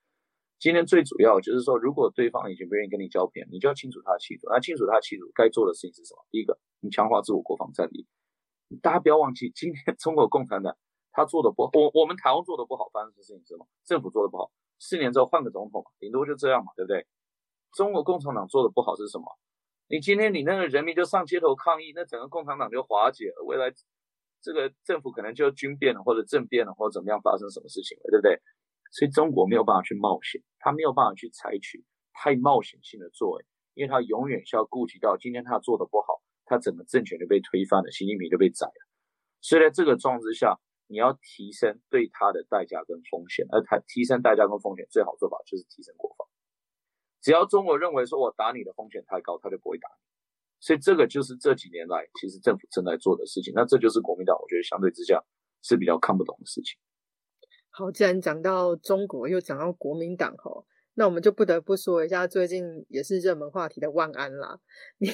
[0.60, 4.48] 今天最主要就是说，如果对方已经不愿意跟你交朋友，你就要清楚他的企图。
[4.48, 6.24] 那清楚他的企图，该做的事情是什么？
[6.32, 8.08] 第一个，你强化自我国防战力。
[8.82, 10.78] 大家不要忘记，今天中国共产党
[11.12, 13.68] 他做的不，我我们台湾做的不好，发生的事情是什么？
[13.84, 14.50] 政府做的不好，
[14.80, 17.06] 四年之后换个总统，顶多就这样嘛，对不对？
[17.74, 19.26] 中国共产党做的不好是什么？
[19.88, 23.44] 你今天你那个人民就上街头抗议，那整个共产党就瓦解了。
[23.46, 23.74] 未来。
[24.42, 28.40] 这个政府可能就军变了，或者政变了，或者怎么样发生什么事情了，对不对？
[28.92, 38.86] 所以中国没有办法去冒险，他没有办法去采取太冒险性的作为，因为他永远是要顾及到今天他做的不好，他整个政权就被推翻了，习近平就被宰了。
[39.42, 46.28] 所以在这个状况之下，你要提升对他的代价跟风险，而他提升代价跟风险最好做法就是提升国防。
[47.22, 50.06] 只要中国认为说我打你的风险太高，他就不会打你。
[50.60, 53.54] 所以这个就是这几年来，其实政府正在做的事情。
[53.56, 55.24] 那这就是国民党，我觉得相对之下
[55.62, 56.78] 是比较看不懂的事情。
[57.70, 60.66] 好，既然讲到中国，又讲到国民党，吼。
[60.98, 64.58] 那我们就不得不说一下最近也是热门话题的万安啦。
[64.98, 65.10] 你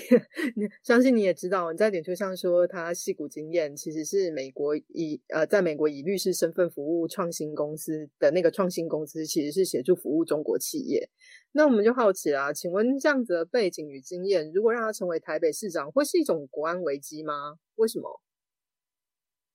[0.55, 11.09] 你相信你也知道，你在脸书上说他戏骨经验其实是美国以呃在美国以律师身份服务创新公司的那个创新公司，其实是协助服务中国企业。
[11.53, 17.57] 那我们就好奇啦，请问这样子的背景与经验，如果让他成为台北市长，会是一种国安危机吗？
[17.75, 18.21] 为什么？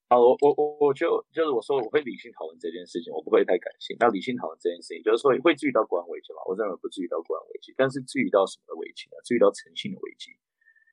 [0.08, 3.96] 啊，我我我我就就是我说我会理性讨论这件事情，我不会太感性。
[3.98, 6.38] 那理性讨论这件事情，就是说会至于到国安危机吗？
[6.46, 9.18] 我认为不至于到国安危机，但是至于到什么的危机呢？
[9.24, 10.30] 至于到诚信的危机，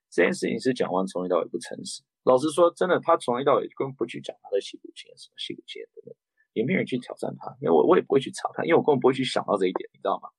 [0.10, 2.02] 这件事情是蒋万从一到尾不诚实。
[2.24, 6.16] 老实说，真的，他从一到尾根本不去讲他的戏骨经验什么戏骨经验等等，
[6.54, 10.30] 也没有人去挑战他，因为我我也不会去查他，因为我根本不会去想到这一点，你知道吗？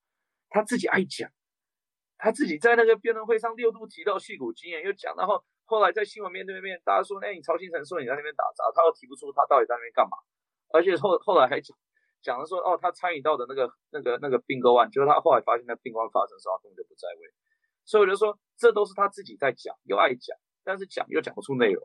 [0.49, 1.31] 他自己爱讲，
[2.17, 5.45] 他自己在那个辩论会上六度提到戏骨经验，又讲，然后。
[5.65, 10.15] 后来在新闻面对面，大家说，哎，你曹新成说你在那边打杂，他又提不出他到底在那边干嘛，
[10.73, 11.75] 而且后后来还讲
[12.21, 17.33] 讲了说，哦，他参与到的那个那个那个并购案，就是他后来发现那并购案发生时候，他根本就不在位，
[17.83, 21.81] 所以我就说，这都是他自己在讲，又爱讲，但是讲又讲不出内容，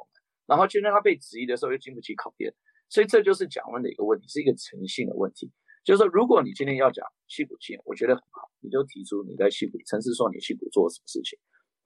[0.46, 2.54] 然后今天他被质疑的时候又经不起考验，
[2.88, 5.50] 所以这就是讲完的一个问题，是一个诚信的问题，
[5.84, 11.38] 就是说，如果你今天要讲戏骨经，我觉得很好，你就提出你在戏骨，诚实说你戏骨做了什么事情。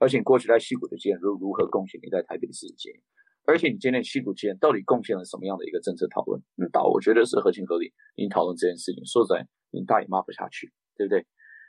[0.05, 2.93] 而且过去在西谷的经验如如何贡献你在台北的事情，
[3.47, 6.39] 而且你今天西谷经验到底贡献了什么样的一个政策讨论？
[6.59, 7.91] 嗯，倒我觉得是合情合理。
[8.15, 11.25] 你讨论这件事情，说实在，你大也骂不下去，对不对？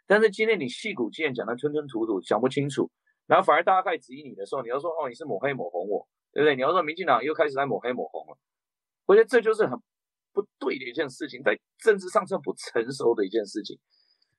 [0.05, 2.91] 但是今天你戏骨经验讲的吞吞吐吐，讲不清楚，
[3.25, 6.57] 然后反而大家开始质疑你的时候，你要说哦，你是抹黑抹红我，对不对？
[6.57, 8.37] 你要说民进党又开始在抹黑抹红了，
[9.05, 9.79] 我觉得这就是很
[10.33, 13.79] 不对的一件事情，在政治上是不成熟的一件事情。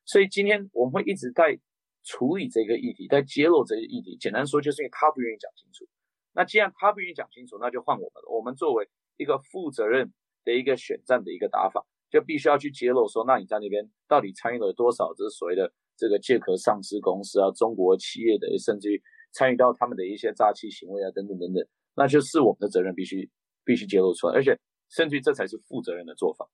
[0.05, 1.59] 所以今天我们会一直在。
[2.07, 5.85] 处理这个议题，在揭露这个议题，简单说就是因为他不愿意讲清楚。
[6.33, 8.31] 那既然他不愿意讲清楚，那就换我们了。
[8.31, 10.13] 我们作为一个负责任
[10.45, 15.13] 的一个选战的一个打法，就必须要去揭露说，那你在那边到底参与了多少？
[15.15, 19.03] 这是所谓的这个借壳上市公司啊，中国企业的，甚至于
[19.33, 23.29] 参与到他们的一些诈欺行为啊，等等等等，那就是我们的责任，必须
[23.65, 24.35] 必须揭露出来。
[24.35, 24.57] 而且
[24.91, 26.49] 甚至于这才是负责任的做法。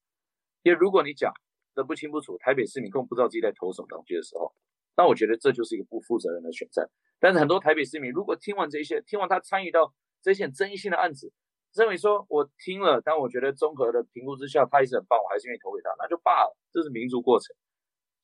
[0.63, 1.33] 因为如果你讲
[1.75, 4.55] 的不清不楚，台北市民根本不知道自己在投什么东西的时候，
[4.97, 6.89] 那我觉得这就是一个不负责任的选战。
[7.19, 11.33] 但是很多台北市民如果听完这些，听完他参与到这些争议性的案子，
[11.75, 16.57] 认为说我听了，但我觉得综合的评估之下，他也是很棒，我还是愿意投给他，那就罢了。
[16.73, 17.55] 这是民主过程。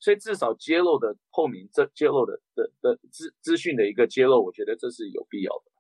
[0.01, 5.73] 所以至少揭露的透明，这揭露的的的资资讯的一个揭露，我觉得这是有必要的。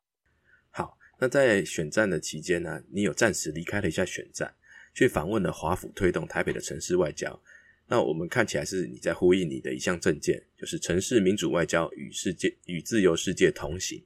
[0.70, 4.56] 好，那在选战的期间呢，你有暂时离开了一下选战，
[4.92, 7.40] 去访问了华府推动台北的城市外交。
[7.88, 14.04] 那我们看起来是你在呼应你的一项政见，就是城市民主外交与世界与自由世界同行。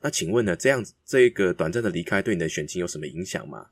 [0.00, 3.70] 那请问呢，这样子这个短暂的离开对你的选情有什么影响吗？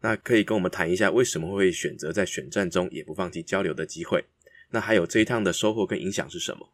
[0.00, 4.24] 那可以跟我们谈一下，为什么会选择在选战中也不放弃交流的机会？
[4.70, 6.72] 那还有这一趟的收获跟影响是什么？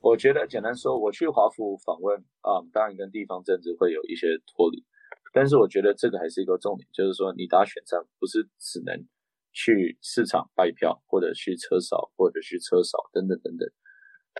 [0.00, 4.84] 我觉得简单说，我去华府访问啊，当然跟地方政治会有一些脱离，
[5.32, 9.06] 但是我觉得这个还是一个重点，就是说你打选战不是只能
[9.54, 13.66] 去市场卖票，或者去车扫，或者去车扫等等等等。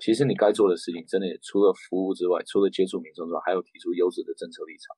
[0.03, 4.95] 其实你该做的事情，真的也除了服务之外，除了接触民众之外，还有提出优质的政策立场。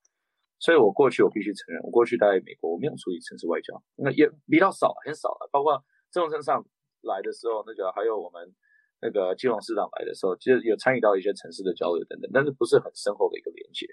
[0.58, 6.66] 所以我过去我必须承认，我过去在美国我没有处理城市外交，那也比较少，很少了，包括这种身上。
[7.02, 8.52] 来的时候，那个还有我们
[9.00, 13.86] 那个金融市长来的时候，其实有参与到一些城市的交流等等，但是不是很深厚的一个连接。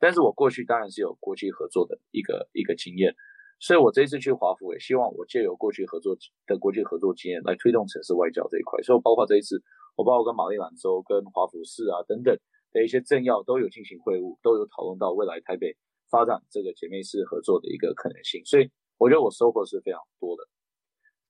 [0.00, 3.14] 但是我过去当然是有国际合作的一个一个经验，
[3.58, 8.82] 所以我这一次去华府也希望我借由过去合作的国际合作经验来推动城市外交这一块。
[8.82, 9.62] 所以包括这一次，
[9.96, 12.36] 我包括跟马里兰州、跟华府市啊等等
[12.72, 15.76] 的一些政要都有进行会晤，都有讨论到未来台北
[16.10, 18.44] 发展这个姐妹市合作的一个可能性。
[18.44, 20.44] 所以我觉得我收获是非常多的。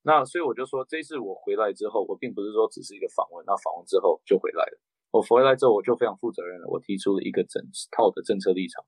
[0.03, 4.79] 那所以我就说，这次我回来之后，我并不是说只是一个访问，那访问之后就回来了。
[5.11, 8.85] 我回来之后，我就非常负责任了，我提出了一个整套的政策立场，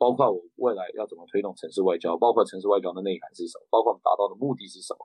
[0.00, 5.04] 包括我未来要怎么推动城市外交，包括城市外交的内涵是什么，包括我们达到的目的是什么，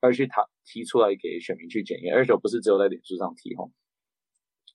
[0.00, 3.70] 而去谈提出来给选民去检验，而且不是只有在脸书上提哦，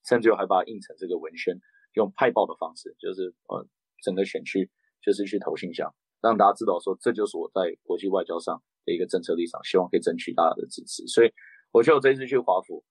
[0.07, 1.60] 甚至我还把它印成这个文宣，
[1.95, 3.68] 用派报的方式，就是呃
[4.01, 4.72] 整个选区
[5.03, 8.64] 就是去投信箱，让大家知道说这就是我在国际外交上。
[8.86, 11.05] 的一个政策立场，希望可以争取大家的支持。
[11.05, 11.30] 所以，
[11.72, 12.82] 我觉得我这次去华府，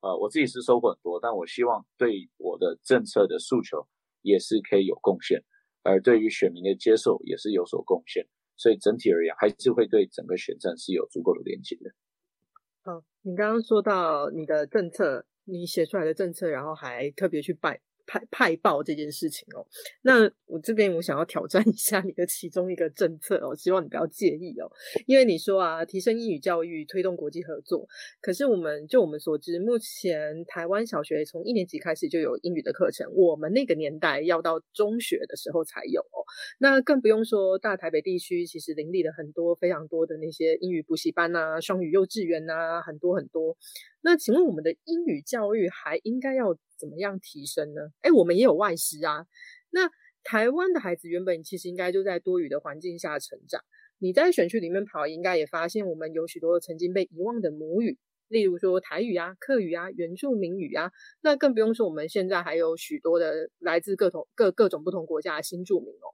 [0.00, 3.86] 呃，我自己是收获很多，但我希望对我的政策的诉求
[4.22, 5.44] 也是可以有贡献，
[5.84, 8.26] 而对于选民的接受也是有所贡献。
[8.56, 11.90] 所以整体而言，还是会对整个选战是有足够的连接的。
[12.82, 17.80] 好，你刚刚说到你的政策，你写出来的政策，然后还特别去拜。
[18.06, 19.66] 派派报这件事情哦，
[20.02, 24.70] 那我这边我想要挑战一下你的其中一个政策哦，希望你不要介意哦，
[25.06, 27.88] 因为你说啊，提升英语教育，推动国际合作，
[28.20, 36.20] 可是我们就我们所知，目前台湾小学从一年级开始就有英语的课程，我们那个年代要到中学的时候才有哦，
[36.58, 43.56] 那更不用说大台北地区，其实林立了很多非常多的那些英语补习班呐，双语幼稚园呐，很多很多。
[44.02, 46.54] 那请问我们的英语教育还应该要？
[46.78, 47.82] 怎么样提升呢？
[48.00, 49.26] 哎，我们也有外师啊。
[49.70, 49.90] 那
[50.22, 53.62] 台湾的孩子原本其实应该就在多语的环境下成长。
[53.98, 57.98] 你在选区里面跑，应该也发现我们有许多曾经被遗忘的母语，
[58.28, 60.90] 例如说台语啊、客语啊、原住民语啊。
[61.22, 66.12] 那更不用说我们现在还有许多的来自各同各各种不同国家的新住民哦。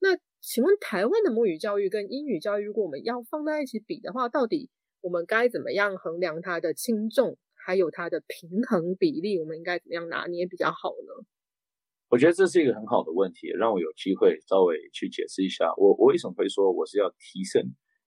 [0.00, 7.36] 那请问台湾的母语教育跟英语教育，如果我们要放在一起比的话，到底我们该怎么样衡量它的轻重？
[7.68, 11.12] 还有它的平衡比例，我们应该怎么样拿捏比较好呢？
[12.08, 17.60] 我觉得这是一个很好的问题，让我有机会稍微去解释一下，我我为什么会说我是要提升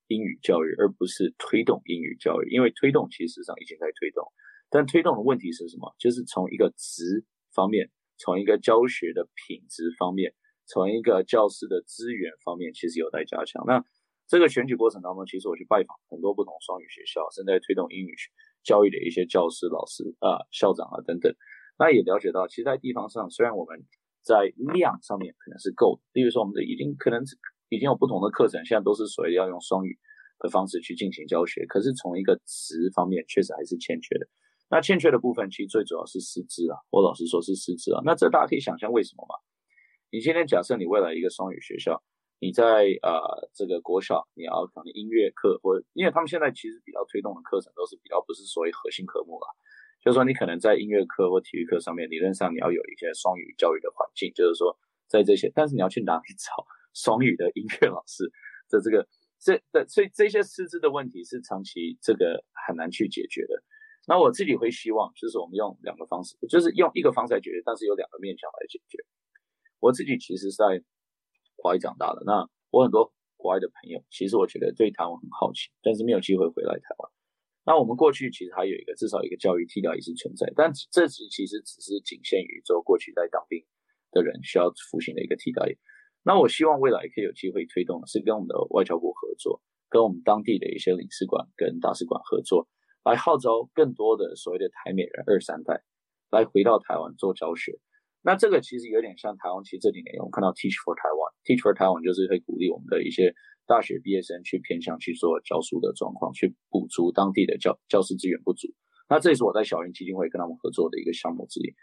[0.08, 2.50] 英语教育，而不是推动英语教育？
[2.50, 4.26] 因为推动其实上已经在推动，
[4.72, 5.94] 但推动的问题是什么？
[6.00, 10.34] 就是从一个值方面，从一个教学的品质方面，
[10.66, 13.64] 从一个教师的资源方面，其实有待加强。
[13.68, 13.86] 那
[14.26, 18.32] 这个选举过程当中，其实我去拜访很多不同双语学校，正在推动英语学。
[18.64, 21.34] 教育的一些教师、老师啊、校长啊等等，
[21.78, 23.80] 那也了解到，其实，在地方上，虽然我们
[24.22, 27.24] 在量上面可能是够的，例如说，我们的已经可能
[27.70, 29.98] 已经有不同的课程，现在都是所谓要用双语
[30.40, 34.28] 的方式去进行教学，可是从一个词方面，确实还是欠缺的。
[34.70, 38.02] 那欠缺的部分，其实最主要是师资啊，我老实说是师资啊。
[38.06, 39.36] 那这大家可以想象为什么吗？
[40.12, 42.04] 你今天假设你未来一个双语学校。
[42.42, 43.22] 你在呃
[43.54, 49.46] 这个国小，你要可能音乐课，或者因为他们现在其实比较推动的课程都是比较不是所谓核心科目了，
[50.04, 54.76] 就是说你可能在音乐课或体育课上面，理论上你要有一些双语教育的环境，就是说
[55.08, 56.66] 在这些，但是你要去哪里找
[56.98, 58.26] 双语的音乐老师
[58.72, 59.08] 的这个
[59.40, 63.62] 这的，所以这些师资的问题是长期这个很难去解决的。
[64.08, 68.98] 那我自己会希望，就是我们用两个方式，就是用一个方式来解决，但是有两个面向来解决。
[69.80, 70.84] 我自己其实在。
[71.62, 77.12] 华裔长大的那我很多国外的朋友，其实我觉得对台湾很好奇，但是没有机会回来台湾。
[77.64, 83.64] 那我们过去其实还有一个至少一个教育替代也是存在，但这只其实只是仅限于说过去在当兵
[84.12, 85.78] 的人需要服刑的一个替代。
[86.24, 92.68] 那我希望未来可以有机会推动，是跟我们的外交部合作，跟我们当地的一些领事馆跟大使馆合作，
[93.04, 95.84] 来号召更多的所谓的台美人二三代
[96.30, 97.80] 来回到台湾做教学。
[98.24, 103.34] 那这个其实有点像台湾，其实这几年我们看到 Teach for Taiwan，Teach for Taiwan 就是会鼓励我们的一些
[103.66, 108.68] 大学毕业生去偏向去做教书的状况，去补足当地的教教师资源不足。
[109.10, 111.74] 那这也是我在小英基金会跟他们合作的一个项目之一。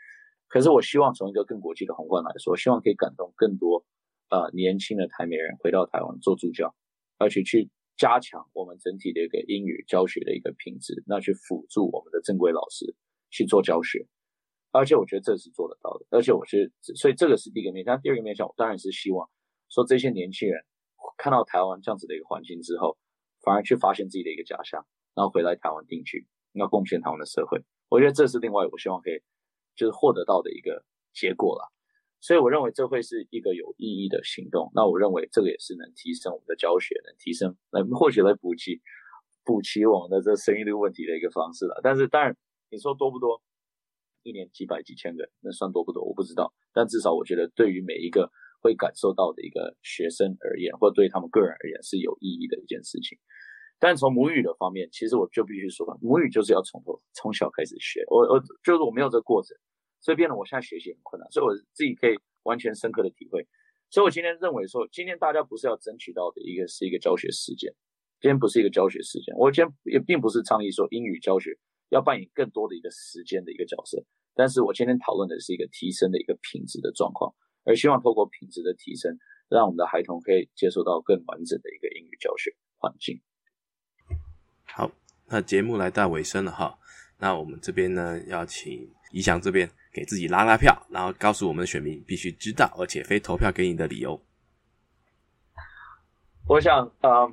[0.47, 3.85] 可是我希望从一个更国际的宏观来说，希望可以感动更多
[4.31, 6.75] 呃年轻的台美人回到台湾做助教，
[7.19, 12.95] 而且去加强我们整体的一个英语教学的一个品质，那去辅助我们的正规老师
[13.29, 14.07] 去做教学。
[14.79, 18.01] 而且我觉得这是做得到的，而且我觉得，所以这个是第一个面向。
[18.01, 19.29] 第二个面向，我当然是希望
[19.69, 20.63] 说这些年轻人
[21.17, 22.97] 看到台湾这样子的一个环境之后，
[23.43, 27.61] 反而去发现自己的一个家乡，然后回来台湾定居，要贡献台湾的社会。
[27.89, 29.21] 我觉得这是另外我希望可以
[29.75, 31.73] 就是获得到的一个结果了。
[32.21, 34.71] 所以我认为这会是一个有意义的行动。
[34.75, 38.81] 那我认为这个也是能提升我们的教学，能提升来或许来补齐
[39.45, 41.81] 补齐我们的这生育率问题的一个方式了。
[41.83, 42.37] 但是当然
[42.71, 43.43] 你说多不多？
[44.29, 46.05] 一年几百几千个，那算多不多？
[46.05, 46.53] 我不知道。
[46.75, 53.19] 但至少我觉得，对于每一个会感受到的一个学生而言，或对他们个人而言，是有意义的一件事情。
[53.79, 58.05] 但从母语的方面，其实我就必须说，母语就是要从头从小开始学。
[58.11, 59.57] 我我就是我没有这个过程，
[60.01, 61.31] 所以变得我现在学习很困难。
[61.31, 63.47] 所以我自己可以完全深刻的体会。
[63.89, 67.73] 所以我今天认为说，今天大家不是要争取到的一个是一个教学时间，
[68.21, 69.35] 今天不是一个教学时间。
[69.37, 71.57] 我今天也并不是倡议说英语教学。
[71.91, 77.35] 要扮演更多的一个时间的一个角色，但是我今天讨论的是一个提升的一个品质的状况，
[77.65, 79.19] 而希望透过品质的提升，
[79.49, 83.21] 让我们的孩童可以接受到更完整的一个英语教学环境。
[84.65, 84.91] 好，
[85.27, 86.79] 那节目来到尾声了哈，
[87.19, 94.21] 那我们这边呢要请怡翔这边给自己拉拉票，然后告诉我们的选民必须知道而且非投票给你的理由。
[96.47, 97.27] 我想啊。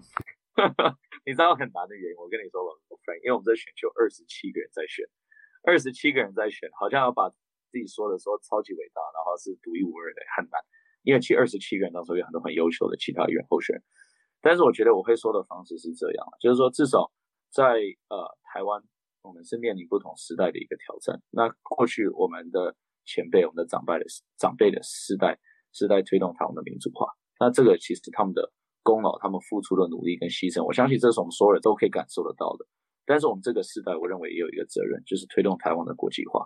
[1.25, 2.69] 你知道很难的原因，我跟你说吧
[3.01, 5.01] ，friend，因为我们这选秀二十七个人在选，
[5.65, 7.33] 二十七个人在选，好像要把
[7.73, 10.61] 自己说的说超级伟大，然后是独一无二的，很难。
[11.01, 13.73] 因为其实二十七个人当中有很多很优秀的其他议员候选，
[14.37, 17.09] 但是我觉得我会说的方式是这样，就是说至少
[17.49, 17.81] 在
[18.13, 18.85] 呃台湾，
[19.25, 21.17] 我们是面临不同时代的一个挑战。
[21.33, 24.05] 那过去我们的前辈，我们的长辈的
[24.37, 25.39] 长辈的世代
[25.73, 27.09] 是在推动台湾的民主化，
[27.39, 28.53] 那这个其实他们的。
[28.85, 32.65] 功劳，他们付出的努力跟牺牲，我相信这是我们所有人都可以感受得到的。
[33.03, 36.45] 但是我们这个时代，我认为也有一个责任，就是推动台湾的国际化。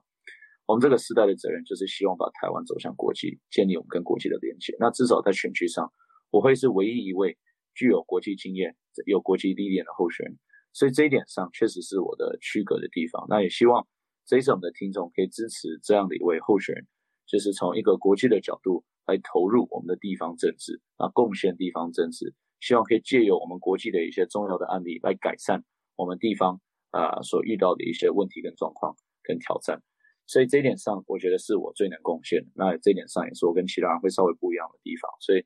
[0.66, 4.74] 我们这个时代的责任，就是希望把台湾走向国际，建立我们跟国际的连接。
[4.80, 5.92] 那至少在选区上，
[6.32, 7.38] 我会是唯一一位
[7.76, 8.76] 具有国际经验、
[9.06, 10.38] 有国际历练的候选人。
[10.72, 13.26] 所以这一点上，确实是我的区隔的地方。
[13.28, 13.86] 那也希望
[14.26, 16.88] 这一次我们的听众可以支持这样的一位候选人，
[17.28, 18.86] 就是从一个国际的角度。
[19.10, 25.64] 来投入我们的地方政治，啊，贡献地方政治，希望可以借由我们国际的一些重要的案例来改善
[25.96, 29.82] 我们地方啊所遇到的一些问题跟状况跟挑战。
[30.28, 32.46] 所以这一点上，我觉得是我最能贡献。
[32.54, 35.10] 那这一点上也是我跟其他人会稍微不一样的地方。
[35.20, 35.44] 所以，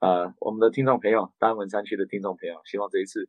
[0.00, 3.26] 呃，我们的听众朋友，大文山区的听众朋友，希望这一次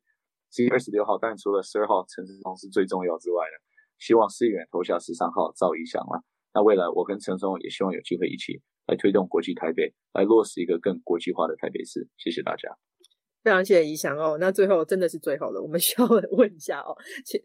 [0.52, 3.56] 十一月二十六号，当然除了十二号陈世忠是最重要之外呢，
[4.00, 6.26] 希望四远投下十三号赵一翔了。
[6.54, 8.60] 那未来我跟陈松也希望有机会一起。
[8.92, 12.10] 来推动国际台北，来落实一个更国际化的台北市。
[12.18, 12.68] 谢谢大家，
[13.42, 14.38] 非常谢谢怡翔哦。
[14.38, 16.94] 那最后真的是最后了，我们 需要问一下哦。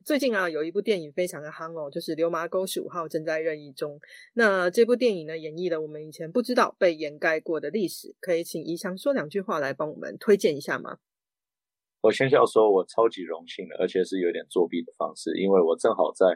[0.05, 3.97] 最近啊，有一部电影非常的夯哦，就是《流麻沟十五号》正在任意中。
[4.35, 8.17] 那这部电影呢，演绎了我们以前不知道被掩盖过的历史。
[8.21, 10.99] 可以请怡翔说两句话来帮我们推荐一下吗？
[12.01, 16.27] 我先要说，我超级荣幸的，而且是有点作弊的方式，因为我正好在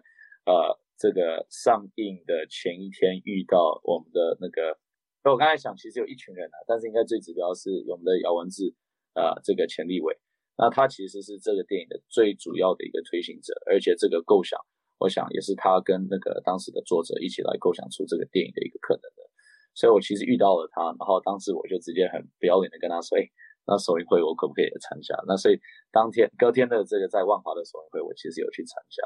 [0.47, 4.79] 呃这个上映的前一天遇到我们的那个。
[5.23, 8.75] 那我刚才想，其实有一群人啊，但是应该最指标是我们的姚文志
[9.13, 10.17] 啊，这个钱立伟。
[10.57, 14.61] 那他其实是这个电影的最主要的一个推行者，而且这个构想，
[14.99, 19.29] 我想也是他跟那个当时的作者一起来构想出这个电影的一个可能的。
[19.73, 23.25] 所以我其实遇到了他，然后当时我就直接很不要脸的跟他说：“哎，
[23.67, 25.61] 那首映会我可不可以参加？”那所以
[25.93, 29.05] 当天隔天的这个在万华的首映会，我其实有去参加。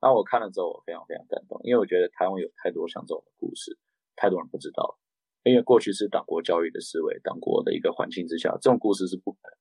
[0.00, 3.78] 那我看了之后，我非常非常感动，因为我觉得台湾有太多像这种故事，
[4.16, 4.98] 太多人不知道。
[5.46, 9.54] 因为过去是党国教育的思维，党国的一个环境之下，这种故事是不可能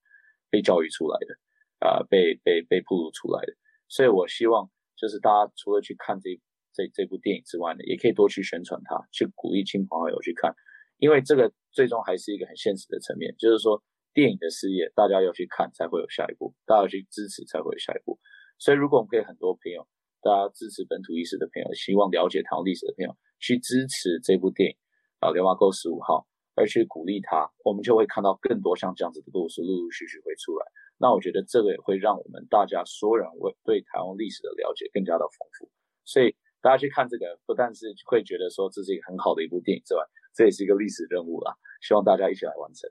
[0.49, 3.53] 被教育出来的，啊，被被被铺露出来的。
[3.87, 4.67] 所以我希望，
[4.97, 6.31] 就是大家除了去看这
[6.73, 10.55] 这这部电影之外呢，也可以多去宣传它，去鼓励亲朋好友去看。
[10.97, 18.17] 因为这个最终还是一个很现实的层面，就是说，电影的事业，大家要去看才会有下一步，大家要去支持才会有下一步。
[18.57, 19.85] 所以，如果我们可以很多朋友，
[20.21, 24.77] 大家支持本土意识的朋友，希望了解台湾历史的朋友，去支持这部电影
[25.25, 26.19] 啊《流麻沟十五号》，
[26.55, 30.65] 而去鼓励他，我们就会看到更多像这样子的故事陆陆续续会出来。
[30.97, 35.69] 那我觉得这个也会让我们大家所有人为对台湾历史的了解更加的丰富。
[36.05, 40.01] 所以大家去看这个，不但是会觉得说这是一个很好的一部电影之外，
[40.33, 41.55] 这也是一个历史任务啦。
[41.81, 42.89] 希望大家一起来完成。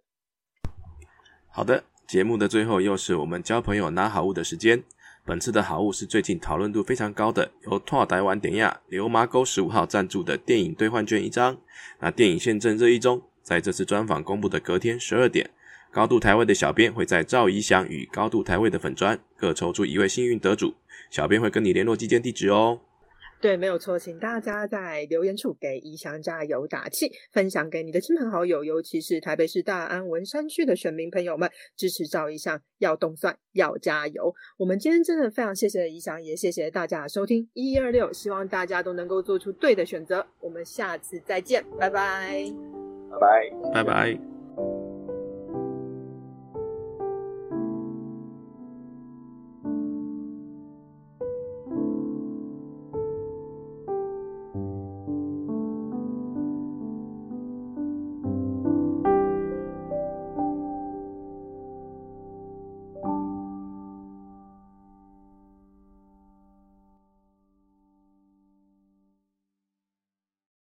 [1.48, 4.84] 好的，节目的最后又是我们交朋友拿好物的时间。
[5.26, 11.56] 本次的好物是最近讨论度非常高的，由拓台湾典亚流麻沟十五号赞助的电影兑换券一张。
[12.00, 15.48] 那电影现正热议中，在这次专访公布的隔天十二点，
[15.90, 20.74] 高度台位的小编会在赵怡翔与高度台位的粉砖各抽出一位幸运得主，
[21.10, 22.80] 小编会跟你联络寄件地址哦。
[23.44, 34.34] 对，没有错，请大家在留言处给宜祥加油打气，分享给你的亲朋好友，尤其是台北市大安文山区的选民朋友们，支持赵宜祥，要动算，要加油。
[34.56, 40.26] 我们今天真的非常谢谢宜祥，也谢谢大家的收听一二六，希望大家都能够做出对的选择。
[40.40, 42.50] 我们下次再见，拜拜，
[43.10, 44.43] 拜拜，拜拜。